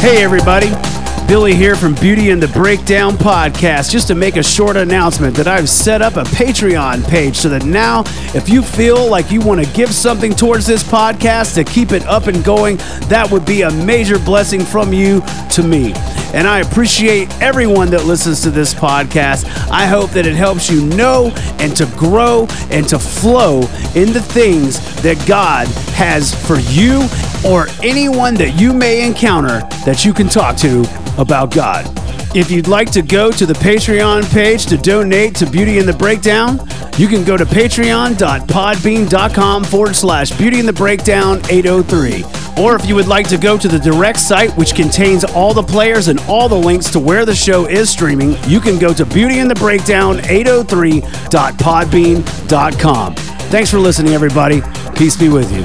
Hey, 0.00 0.22
everybody. 0.24 0.97
Billy 1.28 1.54
here 1.54 1.76
from 1.76 1.94
Beauty 1.96 2.30
and 2.30 2.42
the 2.42 2.48
Breakdown 2.48 3.12
podcast. 3.12 3.90
Just 3.90 4.08
to 4.08 4.14
make 4.14 4.36
a 4.36 4.42
short 4.42 4.78
announcement 4.78 5.36
that 5.36 5.46
I've 5.46 5.68
set 5.68 6.00
up 6.00 6.16
a 6.16 6.22
Patreon 6.22 7.06
page 7.06 7.36
so 7.36 7.50
that 7.50 7.66
now, 7.66 8.02
if 8.34 8.48
you 8.48 8.62
feel 8.62 9.10
like 9.10 9.30
you 9.30 9.42
want 9.42 9.62
to 9.62 9.70
give 9.74 9.90
something 9.90 10.32
towards 10.32 10.64
this 10.66 10.82
podcast 10.82 11.54
to 11.56 11.64
keep 11.64 11.92
it 11.92 12.06
up 12.06 12.28
and 12.28 12.42
going, 12.42 12.78
that 13.08 13.28
would 13.30 13.44
be 13.44 13.60
a 13.60 13.70
major 13.70 14.18
blessing 14.18 14.62
from 14.62 14.94
you 14.94 15.20
to 15.50 15.62
me. 15.62 15.92
And 16.32 16.48
I 16.48 16.60
appreciate 16.60 17.30
everyone 17.42 17.90
that 17.90 18.06
listens 18.06 18.40
to 18.44 18.50
this 18.50 18.72
podcast. 18.72 19.44
I 19.70 19.84
hope 19.84 20.10
that 20.12 20.24
it 20.24 20.34
helps 20.34 20.70
you 20.70 20.86
know 20.86 21.30
and 21.58 21.76
to 21.76 21.84
grow 21.98 22.46
and 22.70 22.88
to 22.88 22.98
flow 22.98 23.58
in 23.94 24.14
the 24.14 24.22
things 24.22 24.80
that 25.02 25.22
God 25.28 25.68
has 25.92 26.34
for 26.46 26.58
you 26.58 27.06
or 27.46 27.66
anyone 27.82 28.34
that 28.36 28.58
you 28.58 28.72
may 28.72 29.06
encounter 29.06 29.60
that 29.84 30.06
you 30.06 30.14
can 30.14 30.28
talk 30.28 30.56
to 30.56 30.86
about 31.18 31.52
God. 31.52 31.86
If 32.34 32.50
you'd 32.50 32.66
like 32.68 32.90
to 32.92 33.00
go 33.02 33.30
to 33.32 33.46
the 33.46 33.54
Patreon 33.54 34.30
page 34.32 34.66
to 34.66 34.76
donate 34.76 35.34
to 35.36 35.46
Beauty 35.46 35.78
and 35.78 35.88
the 35.88 35.94
Breakdown, 35.94 36.58
you 36.98 37.08
can 37.08 37.24
go 37.24 37.38
to 37.38 37.44
patreon.podbean.com 37.44 39.64
forward 39.64 39.96
slash 39.96 40.30
Beauty 40.36 40.58
and 40.58 40.68
the 40.68 40.72
Breakdown 40.72 41.40
803. 41.48 42.24
Or 42.62 42.74
if 42.74 42.86
you 42.86 42.94
would 42.96 43.06
like 43.06 43.28
to 43.28 43.38
go 43.38 43.56
to 43.56 43.68
the 43.68 43.78
direct 43.78 44.18
site, 44.18 44.50
which 44.58 44.74
contains 44.74 45.22
all 45.24 45.54
the 45.54 45.62
players 45.62 46.08
and 46.08 46.18
all 46.28 46.48
the 46.48 46.56
links 46.56 46.90
to 46.90 46.98
where 46.98 47.24
the 47.24 47.34
show 47.34 47.66
is 47.66 47.88
streaming, 47.88 48.36
you 48.46 48.60
can 48.60 48.78
go 48.78 48.92
to 48.92 49.06
Beauty 49.06 49.38
and 49.38 49.50
the 49.50 49.54
Breakdown 49.54 50.18
803.podbean.com. 50.18 53.14
Thanks 53.14 53.70
for 53.70 53.78
listening, 53.78 54.12
everybody. 54.12 54.60
Peace 54.96 55.16
be 55.16 55.30
with 55.30 55.50
you. 55.52 55.62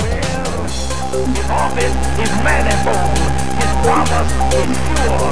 Promise 3.84 4.31
is 4.55 4.71
sure. 4.87 5.31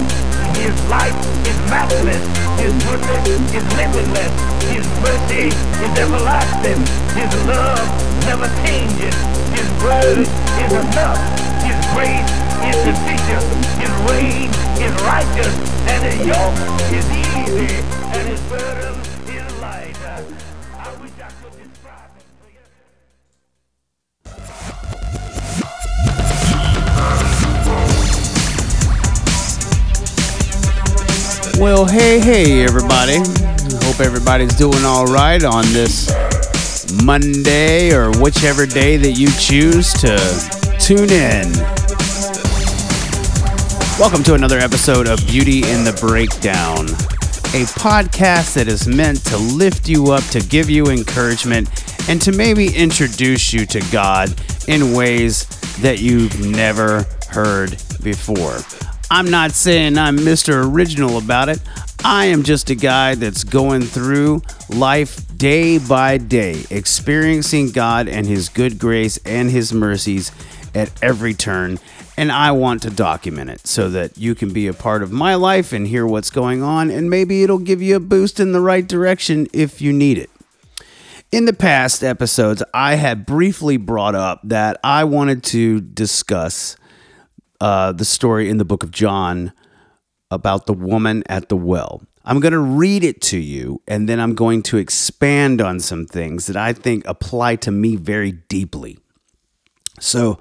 His 0.59 0.75
life 0.91 1.15
is 1.47 1.57
matchless. 1.71 2.23
His 2.59 2.73
goodness 2.83 3.25
is 3.55 3.65
limitless. 3.79 4.33
His 4.67 4.85
mercy 4.99 5.47
is 5.55 5.91
everlasting. 5.97 6.83
His 7.15 7.31
love 7.47 7.87
never 8.27 8.47
changes. 8.67 9.15
His 9.55 9.67
word 9.81 10.27
is 10.27 10.71
enough. 10.83 11.21
His 11.63 11.79
grace 11.95 12.31
is 12.67 12.75
sufficient. 12.83 13.47
His 13.79 13.93
reign 14.11 14.49
is 14.83 14.93
righteous. 15.07 15.55
And 15.87 15.99
his 16.03 16.19
yoke 16.27 16.59
is 16.91 17.07
easy. 17.07 17.79
And 18.11 18.27
his 18.27 18.41
burden 18.51 19.10
Well, 31.61 31.85
hey, 31.85 32.19
hey, 32.19 32.63
everybody. 32.63 33.17
Hope 33.85 33.99
everybody's 33.99 34.55
doing 34.55 34.83
all 34.83 35.05
right 35.05 35.43
on 35.43 35.63
this 35.65 36.11
Monday 37.03 37.93
or 37.93 38.09
whichever 38.19 38.65
day 38.65 38.97
that 38.97 39.11
you 39.11 39.27
choose 39.33 39.93
to 39.93 40.17
tune 40.79 41.11
in. 41.11 41.51
Welcome 43.99 44.23
to 44.23 44.33
another 44.33 44.57
episode 44.57 45.07
of 45.07 45.19
Beauty 45.27 45.59
in 45.59 45.83
the 45.83 45.95
Breakdown, 46.01 46.85
a 47.53 47.67
podcast 47.77 48.55
that 48.55 48.67
is 48.67 48.87
meant 48.87 49.23
to 49.25 49.37
lift 49.37 49.87
you 49.87 50.13
up, 50.13 50.23
to 50.29 50.39
give 50.39 50.67
you 50.67 50.87
encouragement, 50.87 51.69
and 52.09 52.19
to 52.23 52.31
maybe 52.31 52.75
introduce 52.75 53.53
you 53.53 53.67
to 53.67 53.81
God 53.91 54.33
in 54.67 54.93
ways 54.93 55.45
that 55.81 55.99
you've 55.99 56.43
never 56.43 57.05
heard 57.29 57.77
before. 58.01 58.57
I'm 59.13 59.29
not 59.29 59.51
saying 59.51 59.97
I'm 59.97 60.15
Mr. 60.15 60.65
Original 60.73 61.17
about 61.17 61.49
it. 61.49 61.59
I 62.01 62.27
am 62.27 62.43
just 62.43 62.69
a 62.69 62.75
guy 62.75 63.15
that's 63.15 63.43
going 63.43 63.81
through 63.81 64.41
life 64.69 65.37
day 65.37 65.79
by 65.79 66.17
day, 66.17 66.63
experiencing 66.69 67.71
God 67.71 68.07
and 68.07 68.25
His 68.25 68.47
good 68.47 68.79
grace 68.79 69.19
and 69.25 69.51
His 69.51 69.73
mercies 69.73 70.31
at 70.73 70.93
every 71.03 71.33
turn. 71.33 71.77
And 72.15 72.31
I 72.31 72.53
want 72.53 72.83
to 72.83 72.89
document 72.89 73.49
it 73.49 73.67
so 73.67 73.89
that 73.89 74.17
you 74.17 74.33
can 74.33 74.53
be 74.53 74.67
a 74.67 74.73
part 74.73 75.03
of 75.03 75.11
my 75.11 75.35
life 75.35 75.73
and 75.73 75.85
hear 75.85 76.07
what's 76.07 76.29
going 76.29 76.63
on, 76.63 76.89
and 76.89 77.09
maybe 77.09 77.43
it'll 77.43 77.59
give 77.59 77.81
you 77.81 77.97
a 77.97 77.99
boost 77.99 78.39
in 78.39 78.53
the 78.53 78.61
right 78.61 78.87
direction 78.87 79.47
if 79.51 79.81
you 79.81 79.91
need 79.91 80.19
it. 80.19 80.29
In 81.33 81.43
the 81.43 81.53
past 81.53 82.01
episodes, 82.01 82.63
I 82.73 82.95
had 82.95 83.25
briefly 83.25 83.75
brought 83.75 84.15
up 84.15 84.39
that 84.45 84.79
I 84.85 85.03
wanted 85.03 85.43
to 85.43 85.81
discuss 85.81 86.77
uh, 87.61 87.91
the 87.91 88.03
story 88.03 88.49
in 88.49 88.57
the 88.57 88.65
book 88.65 88.83
of 88.83 88.91
John 88.91 89.53
about 90.31 90.65
the 90.65 90.73
woman 90.73 91.23
at 91.27 91.47
the 91.47 91.55
well. 91.55 92.01
I'm 92.25 92.39
going 92.39 92.53
to 92.53 92.59
read 92.59 93.03
it 93.03 93.21
to 93.23 93.37
you, 93.37 93.81
and 93.87 94.09
then 94.09 94.19
I'm 94.19 94.35
going 94.35 94.63
to 94.63 94.77
expand 94.77 95.61
on 95.61 95.79
some 95.79 96.05
things 96.05 96.47
that 96.47 96.57
I 96.57 96.73
think 96.73 97.05
apply 97.07 97.57
to 97.57 97.71
me 97.71 97.95
very 97.95 98.31
deeply. 98.31 98.97
So, 99.99 100.39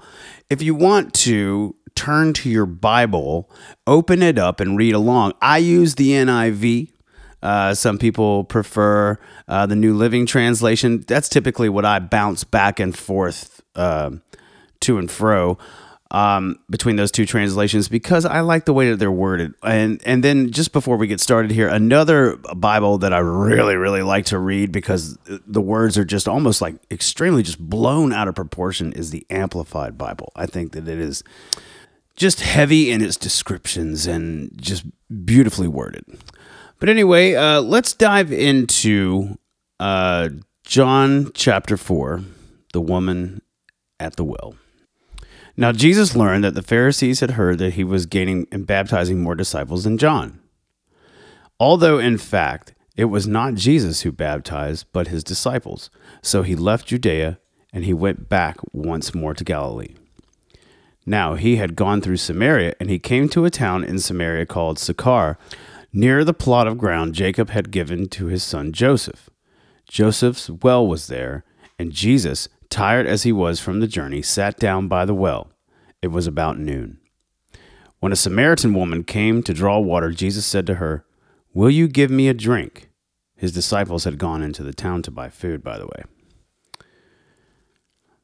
if 0.49 0.61
you 0.61 0.73
want 0.75 1.13
to 1.13 1.75
turn 1.95 2.33
to 2.33 2.49
your 2.49 2.65
Bible, 2.65 3.49
open 3.85 4.23
it 4.23 4.37
up 4.37 4.59
and 4.59 4.77
read 4.77 4.93
along. 4.93 5.33
I 5.41 5.59
use 5.59 5.95
the 5.95 6.11
NIV. 6.11 6.91
Uh, 7.43 7.73
some 7.73 7.97
people 7.97 8.43
prefer 8.43 9.19
uh, 9.47 9.65
the 9.65 9.75
New 9.75 9.93
Living 9.93 10.25
Translation. 10.25 11.03
That's 11.07 11.29
typically 11.29 11.69
what 11.69 11.85
I 11.85 11.99
bounce 11.99 12.43
back 12.43 12.79
and 12.79 12.95
forth 12.95 13.61
uh, 13.75 14.11
to 14.81 14.97
and 14.97 15.09
fro 15.09 15.57
um, 16.11 16.59
between 16.69 16.97
those 16.97 17.09
two 17.09 17.25
translations 17.25 17.87
because 17.87 18.25
I 18.25 18.41
like 18.41 18.65
the 18.65 18.73
way 18.73 18.89
that 18.89 18.97
they're 18.97 19.11
worded. 19.11 19.53
And 19.63 20.01
and 20.05 20.23
then 20.23 20.51
just 20.51 20.73
before 20.73 20.97
we 20.97 21.07
get 21.07 21.21
started 21.21 21.51
here, 21.51 21.69
another 21.69 22.35
Bible 22.55 22.97
that 22.99 23.13
I 23.13 23.19
really 23.19 23.75
really 23.75 24.01
like 24.01 24.25
to 24.25 24.37
read 24.37 24.71
because 24.71 25.17
the 25.25 25.61
words 25.61 25.97
are 25.97 26.05
just 26.05 26.27
almost 26.27 26.61
like 26.61 26.75
extremely 26.91 27.43
just 27.43 27.59
blown 27.59 28.11
out 28.11 28.27
of 28.27 28.35
proportion 28.35 28.91
is 28.91 29.11
the 29.11 29.25
Amplified 29.29 29.97
Bible. 29.97 30.31
I 30.35 30.45
think 30.45 30.73
that 30.73 30.87
it 30.87 30.99
is 30.99 31.23
just 32.17 32.41
heavy 32.41 32.91
in 32.91 33.01
its 33.01 33.15
descriptions 33.15 34.05
and 34.05 34.51
just 34.61 34.85
beautifully 35.25 35.67
worded. 35.69 36.03
But 36.79 36.89
anyway, 36.89 37.35
uh, 37.35 37.61
let's 37.61 37.93
dive 37.93 38.33
into 38.33 39.37
uh, 39.79 40.29
John 40.65 41.31
chapter 41.33 41.77
4, 41.77 42.21
the 42.73 42.81
woman 42.81 43.41
at 43.99 44.17
the 44.17 44.23
well. 44.23 44.55
Now, 45.57 45.71
Jesus 45.71 46.15
learned 46.15 46.43
that 46.43 46.53
the 46.53 46.61
Pharisees 46.61 47.19
had 47.19 47.31
heard 47.31 47.57
that 47.59 47.73
he 47.73 47.83
was 47.83 48.05
gaining 48.05 48.47
and 48.51 48.65
baptizing 48.65 49.21
more 49.21 49.35
disciples 49.35 49.83
than 49.83 49.97
John. 49.97 50.39
Although, 51.59 51.99
in 51.99 52.17
fact, 52.17 52.73
it 52.95 53.05
was 53.05 53.27
not 53.27 53.55
Jesus 53.55 54.01
who 54.01 54.11
baptized, 54.11 54.85
but 54.91 55.07
his 55.07 55.23
disciples. 55.23 55.89
So 56.21 56.41
he 56.41 56.55
left 56.55 56.87
Judea 56.87 57.39
and 57.73 57.83
he 57.83 57.93
went 57.93 58.27
back 58.27 58.57
once 58.73 59.15
more 59.15 59.33
to 59.33 59.43
Galilee. 59.43 59.95
Now 61.05 61.35
he 61.35 61.55
had 61.55 61.75
gone 61.75 62.01
through 62.01 62.17
Samaria, 62.17 62.75
and 62.79 62.89
he 62.89 62.99
came 62.99 63.27
to 63.29 63.45
a 63.45 63.49
town 63.49 63.83
in 63.83 63.97
Samaria 63.97 64.45
called 64.45 64.77
Sychar, 64.77 65.37
near 65.93 66.23
the 66.23 66.33
plot 66.33 66.67
of 66.67 66.77
ground 66.77 67.15
Jacob 67.15 67.49
had 67.49 67.71
given 67.71 68.07
to 68.09 68.27
his 68.27 68.43
son 68.43 68.71
Joseph. 68.71 69.29
Joseph's 69.87 70.49
well 70.49 70.85
was 70.85 71.07
there, 71.07 71.43
and 71.79 71.91
Jesus, 71.91 72.49
tired 72.71 73.05
as 73.05 73.23
he 73.23 73.31
was 73.31 73.59
from 73.59 73.79
the 73.79 73.87
journey, 73.87 74.21
sat 74.21 74.57
down 74.57 74.87
by 74.87 75.05
the 75.05 75.13
well. 75.13 75.51
It 76.01 76.07
was 76.07 76.25
about 76.25 76.57
noon. 76.57 76.97
When 77.99 78.11
a 78.11 78.15
Samaritan 78.15 78.73
woman 78.73 79.03
came 79.03 79.43
to 79.43 79.53
draw 79.53 79.77
water, 79.79 80.09
Jesus 80.09 80.45
said 80.45 80.65
to 80.65 80.75
her, 80.75 81.05
Will 81.53 81.69
you 81.69 81.87
give 81.87 82.09
me 82.09 82.27
a 82.27 82.33
drink? 82.33 82.89
His 83.35 83.51
disciples 83.51 84.05
had 84.05 84.17
gone 84.17 84.41
into 84.41 84.63
the 84.63 84.73
town 84.73 85.03
to 85.03 85.11
buy 85.11 85.29
food, 85.29 85.63
by 85.63 85.77
the 85.77 85.85
way. 85.85 86.03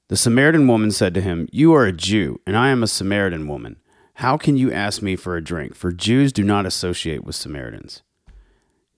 The 0.07 0.18
Samaritan 0.18 0.68
woman 0.68 0.92
said 0.92 1.13
to 1.13 1.21
him, 1.21 1.48
You 1.51 1.74
are 1.74 1.86
a 1.86 1.92
Jew, 1.92 2.39
and 2.48 2.56
I 2.56 2.69
am 2.69 2.81
a 2.81 2.88
Samaritan 2.88 3.48
woman. 3.48 3.77
How 4.16 4.38
can 4.38 4.57
you 4.57 4.71
ask 4.71 5.01
me 5.01 5.16
for 5.16 5.36
a 5.36 5.44
drink? 5.44 5.75
For 5.75 5.92
Jews 5.92 6.31
do 6.31 6.44
not 6.44 6.66
associate 6.66 7.24
with 7.24 7.36
Samaritans. 7.36 8.01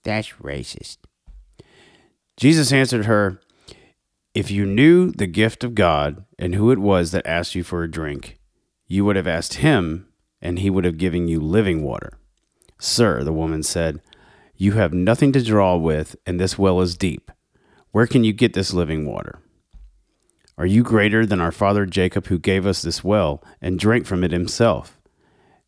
That's 0.03 0.29
racist. 0.41 0.97
Jesus 2.37 2.71
answered 2.71 3.05
her, 3.05 3.41
If 4.35 4.51
you 4.51 4.65
knew 4.67 5.11
the 5.11 5.25
gift 5.25 5.63
of 5.63 5.73
God 5.73 6.23
and 6.37 6.53
who 6.53 6.69
it 6.69 6.77
was 6.77 7.11
that 7.11 7.25
asked 7.25 7.55
you 7.55 7.63
for 7.63 7.81
a 7.81 7.89
drink, 7.89 8.39
you 8.87 9.03
would 9.03 9.15
have 9.15 9.27
asked 9.27 9.55
him, 9.55 10.07
and 10.39 10.59
he 10.59 10.69
would 10.69 10.85
have 10.85 10.99
given 10.99 11.27
you 11.27 11.39
living 11.39 11.83
water. 11.83 12.13
Sir, 12.79 13.23
the 13.23 13.33
woman 13.33 13.63
said, 13.63 14.01
You 14.55 14.73
have 14.73 14.93
nothing 14.93 15.31
to 15.31 15.43
draw 15.43 15.77
with, 15.77 16.15
and 16.27 16.39
this 16.39 16.59
well 16.59 16.79
is 16.79 16.95
deep. 16.95 17.31
Where 17.91 18.05
can 18.05 18.23
you 18.23 18.31
get 18.31 18.53
this 18.53 18.71
living 18.71 19.07
water? 19.07 19.39
Are 20.59 20.65
you 20.65 20.83
greater 20.83 21.25
than 21.25 21.41
our 21.41 21.51
father 21.51 21.87
Jacob, 21.87 22.27
who 22.27 22.37
gave 22.37 22.67
us 22.67 22.83
this 22.83 23.03
well 23.03 23.43
and 23.61 23.79
drank 23.79 24.05
from 24.05 24.23
it 24.23 24.31
himself, 24.31 24.99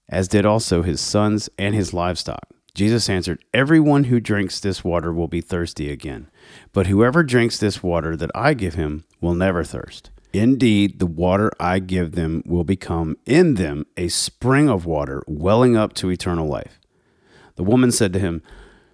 as 0.07 0.27
did 0.27 0.45
also 0.45 0.83
his 0.83 1.01
sons 1.01 1.49
and 1.57 1.73
his 1.73 1.95
livestock? 1.95 2.47
Jesus 2.73 3.09
answered, 3.09 3.43
Everyone 3.53 4.05
who 4.05 4.19
drinks 4.19 4.59
this 4.59 4.83
water 4.83 5.11
will 5.11 5.27
be 5.27 5.41
thirsty 5.41 5.91
again, 5.91 6.29
but 6.71 6.87
whoever 6.87 7.23
drinks 7.23 7.57
this 7.57 7.83
water 7.83 8.15
that 8.15 8.31
I 8.33 8.53
give 8.53 8.75
him 8.75 9.03
will 9.19 9.33
never 9.33 9.63
thirst. 9.63 10.09
Indeed, 10.33 10.99
the 10.99 11.05
water 11.05 11.51
I 11.59 11.79
give 11.79 12.13
them 12.13 12.41
will 12.45 12.63
become 12.63 13.17
in 13.25 13.55
them 13.55 13.85
a 13.97 14.07
spring 14.07 14.69
of 14.69 14.85
water 14.85 15.21
welling 15.27 15.75
up 15.75 15.93
to 15.95 16.09
eternal 16.09 16.47
life. 16.47 16.79
The 17.55 17.63
woman 17.63 17.91
said 17.91 18.13
to 18.13 18.19
him, 18.19 18.41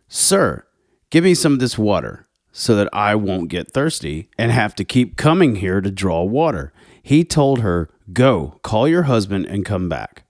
Sir, 0.07 0.65
give 1.11 1.23
me 1.23 1.35
some 1.35 1.53
of 1.53 1.59
this 1.59 1.77
water 1.77 2.25
so 2.51 2.75
that 2.75 2.89
I 2.91 3.13
won't 3.13 3.49
get 3.49 3.71
thirsty 3.71 4.29
and 4.37 4.51
have 4.51 4.73
to 4.75 4.83
keep 4.83 5.15
coming 5.15 5.57
here 5.57 5.79
to 5.79 5.91
draw 5.91 6.23
water. 6.23 6.73
He 7.03 7.23
told 7.23 7.59
her, 7.59 7.91
Go, 8.11 8.59
call 8.63 8.87
your 8.87 9.03
husband 9.03 9.45
and 9.45 9.63
come 9.63 9.87
back. 9.87 10.23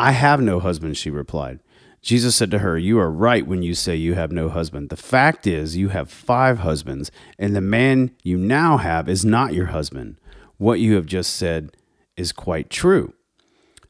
I 0.00 0.12
have 0.12 0.40
no 0.40 0.58
husband, 0.58 0.96
she 0.96 1.10
replied. 1.10 1.60
Jesus 2.02 2.34
said 2.34 2.50
to 2.50 2.60
her, 2.60 2.78
You 2.78 2.98
are 2.98 3.10
right 3.10 3.46
when 3.46 3.62
you 3.62 3.74
say 3.74 3.94
you 3.94 4.14
have 4.14 4.32
no 4.32 4.48
husband. 4.48 4.88
The 4.88 4.96
fact 4.96 5.46
is, 5.46 5.76
you 5.76 5.88
have 5.90 6.10
five 6.10 6.60
husbands, 6.60 7.10
and 7.38 7.54
the 7.54 7.60
man 7.60 8.12
you 8.22 8.38
now 8.38 8.78
have 8.78 9.08
is 9.08 9.24
not 9.24 9.52
your 9.52 9.66
husband. 9.66 10.16
What 10.56 10.80
you 10.80 10.94
have 10.94 11.06
just 11.06 11.36
said 11.36 11.76
is 12.16 12.32
quite 12.32 12.70
true. 12.70 13.12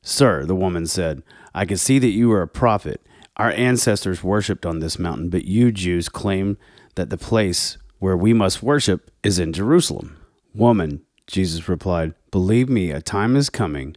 Sir, 0.02 0.44
the 0.44 0.56
woman 0.56 0.86
said, 0.86 1.22
I 1.54 1.64
can 1.64 1.76
see 1.76 1.98
that 1.98 2.08
you 2.08 2.32
are 2.32 2.42
a 2.42 2.48
prophet. 2.48 3.00
Our 3.36 3.50
ancestors 3.50 4.24
worshipped 4.24 4.66
on 4.66 4.80
this 4.80 4.98
mountain, 4.98 5.30
but 5.30 5.44
you 5.44 5.72
Jews 5.72 6.08
claim 6.08 6.58
that 6.94 7.10
the 7.10 7.18
place 7.18 7.78
where 7.98 8.16
we 8.16 8.32
must 8.32 8.62
worship 8.62 9.10
is 9.22 9.38
in 9.38 9.52
Jerusalem. 9.52 10.16
Woman, 10.54 11.02
Jesus 11.26 11.68
replied, 11.68 12.14
Believe 12.30 12.68
me, 12.68 12.90
a 12.90 13.00
time 13.00 13.36
is 13.36 13.50
coming 13.50 13.96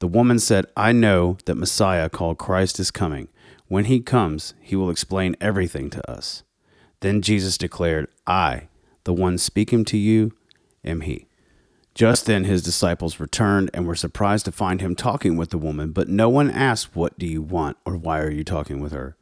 The 0.00 0.08
woman 0.08 0.38
said, 0.38 0.66
I 0.76 0.92
know 0.92 1.38
that 1.46 1.56
Messiah 1.56 2.08
called 2.08 2.38
Christ 2.38 2.78
is 2.78 2.90
coming. 2.90 3.28
When 3.66 3.86
he 3.86 4.00
comes, 4.00 4.54
he 4.60 4.76
will 4.76 4.90
explain 4.90 5.36
everything 5.40 5.90
to 5.90 6.10
us. 6.10 6.42
Then 7.00 7.22
Jesus 7.22 7.58
declared, 7.58 8.08
I, 8.26 8.68
the 9.04 9.12
one 9.12 9.38
speaking 9.38 9.84
to 9.86 9.98
you, 9.98 10.32
am 10.84 11.02
he. 11.02 11.26
Just 11.94 12.26
then 12.26 12.44
his 12.44 12.62
disciples 12.62 13.18
returned 13.18 13.70
and 13.74 13.86
were 13.86 13.96
surprised 13.96 14.44
to 14.44 14.52
find 14.52 14.80
him 14.80 14.94
talking 14.94 15.36
with 15.36 15.50
the 15.50 15.58
woman, 15.58 15.90
but 15.90 16.08
no 16.08 16.28
one 16.28 16.48
asked, 16.50 16.94
What 16.94 17.18
do 17.18 17.26
you 17.26 17.42
want, 17.42 17.76
or 17.84 17.96
why 17.96 18.20
are 18.20 18.30
you 18.30 18.44
talking 18.44 18.80
with 18.80 18.92
her? 18.92 19.16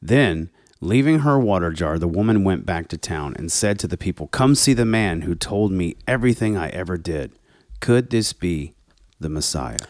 Then, 0.00 0.50
leaving 0.80 1.20
her 1.20 1.38
water 1.38 1.72
jar, 1.72 1.98
the 1.98 2.06
woman 2.06 2.44
went 2.44 2.64
back 2.64 2.86
to 2.88 2.96
town 2.96 3.34
and 3.36 3.50
said 3.50 3.78
to 3.80 3.88
the 3.88 3.96
people, 3.96 4.28
Come 4.28 4.54
see 4.54 4.72
the 4.72 4.84
man 4.84 5.22
who 5.22 5.34
told 5.34 5.72
me 5.72 5.96
everything 6.06 6.56
I 6.56 6.68
ever 6.68 6.96
did. 6.96 7.32
Could 7.80 8.10
this 8.10 8.32
be 8.32 8.74
the 9.18 9.28
Messiah? 9.28 9.80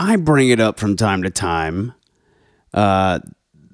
I 0.00 0.16
bring 0.16 0.48
it 0.48 0.58
up 0.60 0.80
from 0.80 0.96
time 0.96 1.22
to 1.24 1.30
time. 1.30 1.92
Uh, 2.72 3.20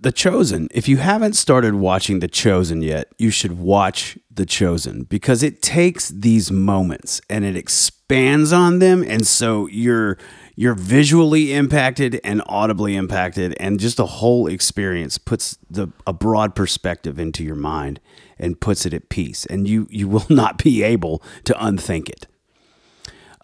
the 0.00 0.10
Chosen. 0.10 0.68
If 0.72 0.88
you 0.88 0.96
haven't 0.96 1.34
started 1.34 1.76
watching 1.76 2.18
The 2.18 2.26
Chosen 2.26 2.82
yet, 2.82 3.12
you 3.16 3.30
should 3.30 3.58
watch 3.58 4.18
The 4.30 4.44
Chosen 4.44 5.04
because 5.04 5.44
it 5.44 5.62
takes 5.62 6.08
these 6.08 6.50
moments 6.50 7.20
and 7.30 7.44
it 7.44 7.56
expands 7.56 8.52
on 8.52 8.80
them, 8.80 9.04
and 9.06 9.24
so 9.24 9.68
you're 9.68 10.18
you're 10.56 10.74
visually 10.74 11.52
impacted 11.52 12.20
and 12.24 12.42
audibly 12.46 12.96
impacted, 12.96 13.54
and 13.60 13.78
just 13.78 13.96
the 13.96 14.06
whole 14.06 14.48
experience 14.48 15.18
puts 15.18 15.56
the 15.70 15.88
a 16.08 16.12
broad 16.12 16.56
perspective 16.56 17.20
into 17.20 17.44
your 17.44 17.54
mind 17.54 18.00
and 18.36 18.60
puts 18.60 18.84
it 18.84 18.92
at 18.92 19.08
peace, 19.08 19.46
and 19.46 19.68
you 19.68 19.86
you 19.90 20.08
will 20.08 20.26
not 20.28 20.62
be 20.62 20.82
able 20.82 21.22
to 21.44 21.64
unthink 21.64 22.08
it. 22.08 22.26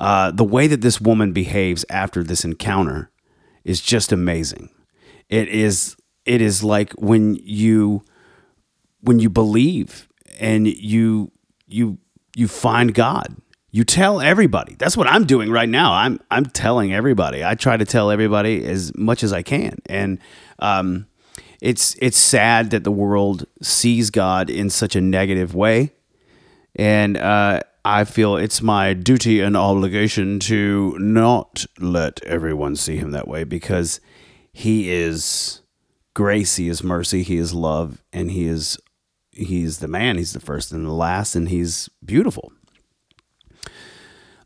Uh, 0.03 0.33
the 0.33 0.43
way 0.43 0.67
that 0.67 0.81
this 0.81 1.01
woman 1.01 1.33
behaves 1.33 1.85
after 1.89 2.25
this 2.25 2.45
encounter 2.45 3.13
is 3.63 3.81
just 3.81 4.11
amazing. 4.11 4.69
It 5.29 5.49
is 5.49 5.97
it 6.27 6.41
is 6.41 6.65
like 6.65 6.93
when 6.95 7.37
you 7.37 8.03
when 9.01 9.21
you 9.21 9.31
believe 9.31 10.09
and 10.41 10.67
you 10.67 11.31
you 11.69 11.99
you 12.35 12.49
find 12.49 12.93
God. 12.95 13.37
You 13.71 13.85
tell 13.85 14.21
everybody. 14.21 14.75
That's 14.75 14.97
what 14.97 15.07
I'm 15.07 15.25
doing 15.25 15.53
right 15.53 15.69
now. 15.69 15.93
I'm 15.93 16.19
I'm 16.33 16.47
telling 16.47 16.93
everybody. 16.93 17.45
I 17.45 17.55
try 17.55 17.77
to 17.77 17.85
tell 17.85 18.11
everybody 18.11 18.65
as 18.65 18.93
much 18.97 19.23
as 19.23 19.33
I 19.33 19.43
can. 19.43 19.79
And 19.87 20.19
um, 20.59 21.07
it's 21.61 21.95
it's 22.01 22.19
sad 22.19 22.71
that 22.71 22.83
the 22.83 22.91
world 22.91 23.47
sees 23.63 24.11
God 24.11 24.51
in 24.51 24.69
such 24.69 24.97
a 24.97 25.01
negative 25.01 25.55
way. 25.55 25.93
And 26.75 27.17
uh, 27.17 27.61
I 27.85 28.05
feel 28.05 28.37
it's 28.37 28.63
my 28.63 28.95
duty 28.95 29.41
and 29.41 29.57
obligation 29.57 30.39
to 30.41 30.97
not 31.01 31.67
let 31.81 32.23
everyone 32.25 32.77
see 32.77 32.97
him 32.97 33.11
that 33.11 33.27
way 33.27 33.43
because 33.45 34.01
he 34.53 34.91
is 34.91 35.63
grace, 36.15 36.57
he 36.57 36.69
is 36.69 36.85
mercy, 36.85 37.23
he 37.23 37.39
is 37.39 37.53
love, 37.53 38.03
and 38.13 38.31
he 38.31 38.47
is 38.47 38.79
he's 39.33 39.79
the 39.79 39.89
man, 39.89 40.17
he's 40.17 40.33
the 40.33 40.41
first 40.41 40.71
and 40.73 40.87
the 40.87 40.93
last, 40.93 41.35
and 41.35 41.49
he's 41.49 41.89
beautiful. 42.05 42.53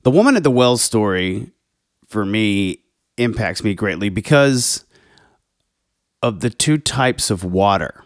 The 0.03 0.11
woman 0.11 0.37
at 0.37 0.43
the 0.45 0.51
well 0.51 0.77
story 0.77 1.51
for 2.07 2.25
me 2.25 2.85
impacts 3.19 3.65
me 3.65 3.75
greatly 3.75 4.09
because 4.09 4.85
of 6.23 6.41
the 6.41 6.51
two 6.51 6.79
types 6.79 7.31
of 7.31 7.45
water. 7.45 8.03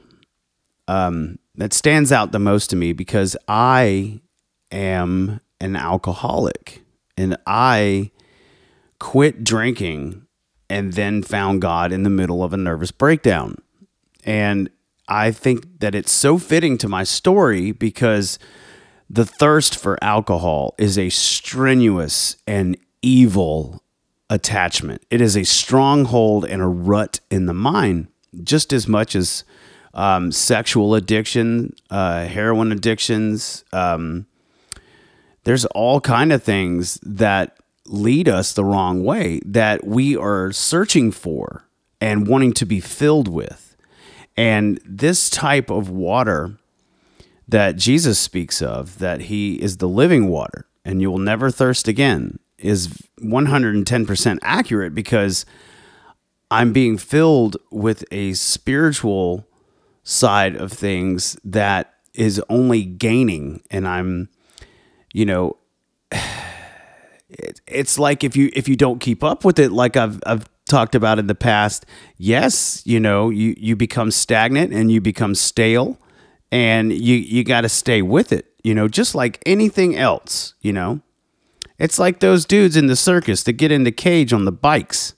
Um, 0.88 1.38
that 1.54 1.72
stands 1.72 2.10
out 2.10 2.32
the 2.32 2.38
most 2.38 2.70
to 2.70 2.76
me 2.76 2.92
because 2.92 3.36
I 3.46 4.20
am 4.70 5.40
an 5.60 5.76
alcoholic 5.76 6.82
and 7.16 7.36
I 7.46 8.10
quit 8.98 9.44
drinking 9.44 10.26
and 10.68 10.92
then 10.92 11.22
found 11.22 11.60
God 11.60 11.92
in 11.92 12.02
the 12.04 12.10
middle 12.10 12.42
of 12.44 12.52
a 12.52 12.56
nervous 12.56 12.90
breakdown. 12.92 13.56
And 14.24 14.70
I 15.08 15.32
think 15.32 15.80
that 15.80 15.94
it's 15.94 16.12
so 16.12 16.38
fitting 16.38 16.78
to 16.78 16.88
my 16.88 17.02
story 17.02 17.72
because 17.72 18.38
the 19.08 19.26
thirst 19.26 19.76
for 19.76 20.02
alcohol 20.02 20.74
is 20.78 20.96
a 20.96 21.08
strenuous 21.10 22.36
and 22.46 22.76
evil 23.02 23.82
attachment. 24.30 25.04
It 25.10 25.20
is 25.20 25.36
a 25.36 25.44
stronghold 25.44 26.44
and 26.44 26.62
a 26.62 26.66
rut 26.66 27.18
in 27.30 27.46
the 27.46 27.54
mind, 27.54 28.06
just 28.44 28.72
as 28.72 28.86
much 28.86 29.16
as 29.16 29.42
um, 29.92 30.30
sexual 30.30 30.94
addiction, 30.94 31.74
uh, 31.90 32.26
heroin 32.26 32.70
addictions, 32.70 33.64
um, 33.72 34.26
there's 35.50 35.64
all 35.64 36.00
kind 36.00 36.30
of 36.32 36.40
things 36.44 37.00
that 37.02 37.56
lead 37.84 38.28
us 38.28 38.52
the 38.52 38.64
wrong 38.64 39.02
way 39.02 39.40
that 39.44 39.84
we 39.84 40.16
are 40.16 40.52
searching 40.52 41.10
for 41.10 41.64
and 42.00 42.28
wanting 42.28 42.52
to 42.52 42.64
be 42.64 42.78
filled 42.78 43.26
with. 43.26 43.74
And 44.36 44.80
this 44.84 45.28
type 45.28 45.68
of 45.68 45.90
water 45.90 46.56
that 47.48 47.74
Jesus 47.74 48.16
speaks 48.20 48.62
of, 48.62 49.00
that 49.00 49.22
he 49.22 49.54
is 49.54 49.78
the 49.78 49.88
living 49.88 50.28
water 50.28 50.66
and 50.84 51.02
you 51.02 51.10
will 51.10 51.18
never 51.18 51.50
thirst 51.50 51.88
again, 51.88 52.38
is 52.56 52.86
110% 53.20 54.38
accurate 54.42 54.94
because 54.94 55.44
I'm 56.48 56.72
being 56.72 56.96
filled 56.96 57.56
with 57.72 58.04
a 58.12 58.34
spiritual 58.34 59.48
side 60.04 60.54
of 60.54 60.70
things 60.70 61.36
that 61.42 61.92
is 62.14 62.40
only 62.48 62.84
gaining 62.84 63.64
and 63.68 63.88
I'm 63.88 64.28
you 65.12 65.26
know, 65.26 65.56
it, 66.12 67.60
it's 67.66 67.98
like 67.98 68.24
if 68.24 68.36
you 68.36 68.50
if 68.52 68.68
you 68.68 68.76
don't 68.76 69.00
keep 69.00 69.22
up 69.22 69.44
with 69.44 69.58
it, 69.58 69.72
like 69.72 69.96
I've 69.96 70.20
I've 70.26 70.48
talked 70.68 70.94
about 70.94 71.18
in 71.18 71.26
the 71.26 71.34
past, 71.34 71.84
yes, 72.16 72.82
you 72.86 73.00
know, 73.00 73.30
you 73.30 73.54
you 73.58 73.76
become 73.76 74.10
stagnant 74.10 74.72
and 74.72 74.90
you 74.90 75.00
become 75.00 75.34
stale, 75.34 75.98
and 76.50 76.92
you 76.92 77.16
you 77.16 77.44
got 77.44 77.62
to 77.62 77.68
stay 77.68 78.02
with 78.02 78.32
it. 78.32 78.46
You 78.62 78.74
know, 78.74 78.88
just 78.88 79.14
like 79.14 79.42
anything 79.46 79.96
else. 79.96 80.54
You 80.60 80.72
know, 80.72 81.00
it's 81.78 81.98
like 81.98 82.20
those 82.20 82.44
dudes 82.44 82.76
in 82.76 82.86
the 82.86 82.96
circus 82.96 83.42
that 83.44 83.54
get 83.54 83.72
in 83.72 83.84
the 83.84 83.92
cage 83.92 84.32
on 84.32 84.44
the 84.44 84.52
bikes. 84.52 85.14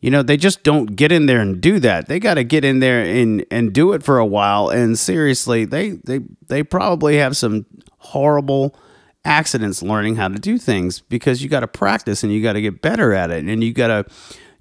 You 0.00 0.10
know, 0.10 0.22
they 0.22 0.36
just 0.36 0.62
don't 0.62 0.94
get 0.94 1.10
in 1.10 1.26
there 1.26 1.40
and 1.40 1.60
do 1.60 1.80
that. 1.80 2.06
They 2.06 2.20
got 2.20 2.34
to 2.34 2.44
get 2.44 2.64
in 2.64 2.80
there 2.80 3.00
and 3.02 3.44
and 3.50 3.72
do 3.72 3.92
it 3.92 4.02
for 4.02 4.18
a 4.18 4.26
while. 4.26 4.68
And 4.68 4.98
seriously, 4.98 5.64
they 5.64 5.90
they 6.04 6.20
they 6.48 6.62
probably 6.62 7.16
have 7.16 7.36
some 7.36 7.66
horrible 7.98 8.78
accidents 9.26 9.82
learning 9.82 10.16
how 10.16 10.28
to 10.28 10.38
do 10.38 10.58
things 10.58 11.00
because 11.00 11.42
you 11.42 11.50
got 11.50 11.60
to 11.60 11.68
practice 11.68 12.22
and 12.22 12.32
you 12.32 12.42
got 12.42 12.54
to 12.54 12.62
get 12.62 12.82
better 12.82 13.12
at 13.14 13.30
it 13.30 13.44
and 13.44 13.64
you 13.64 13.72
got 13.74 13.88
to 13.88 14.06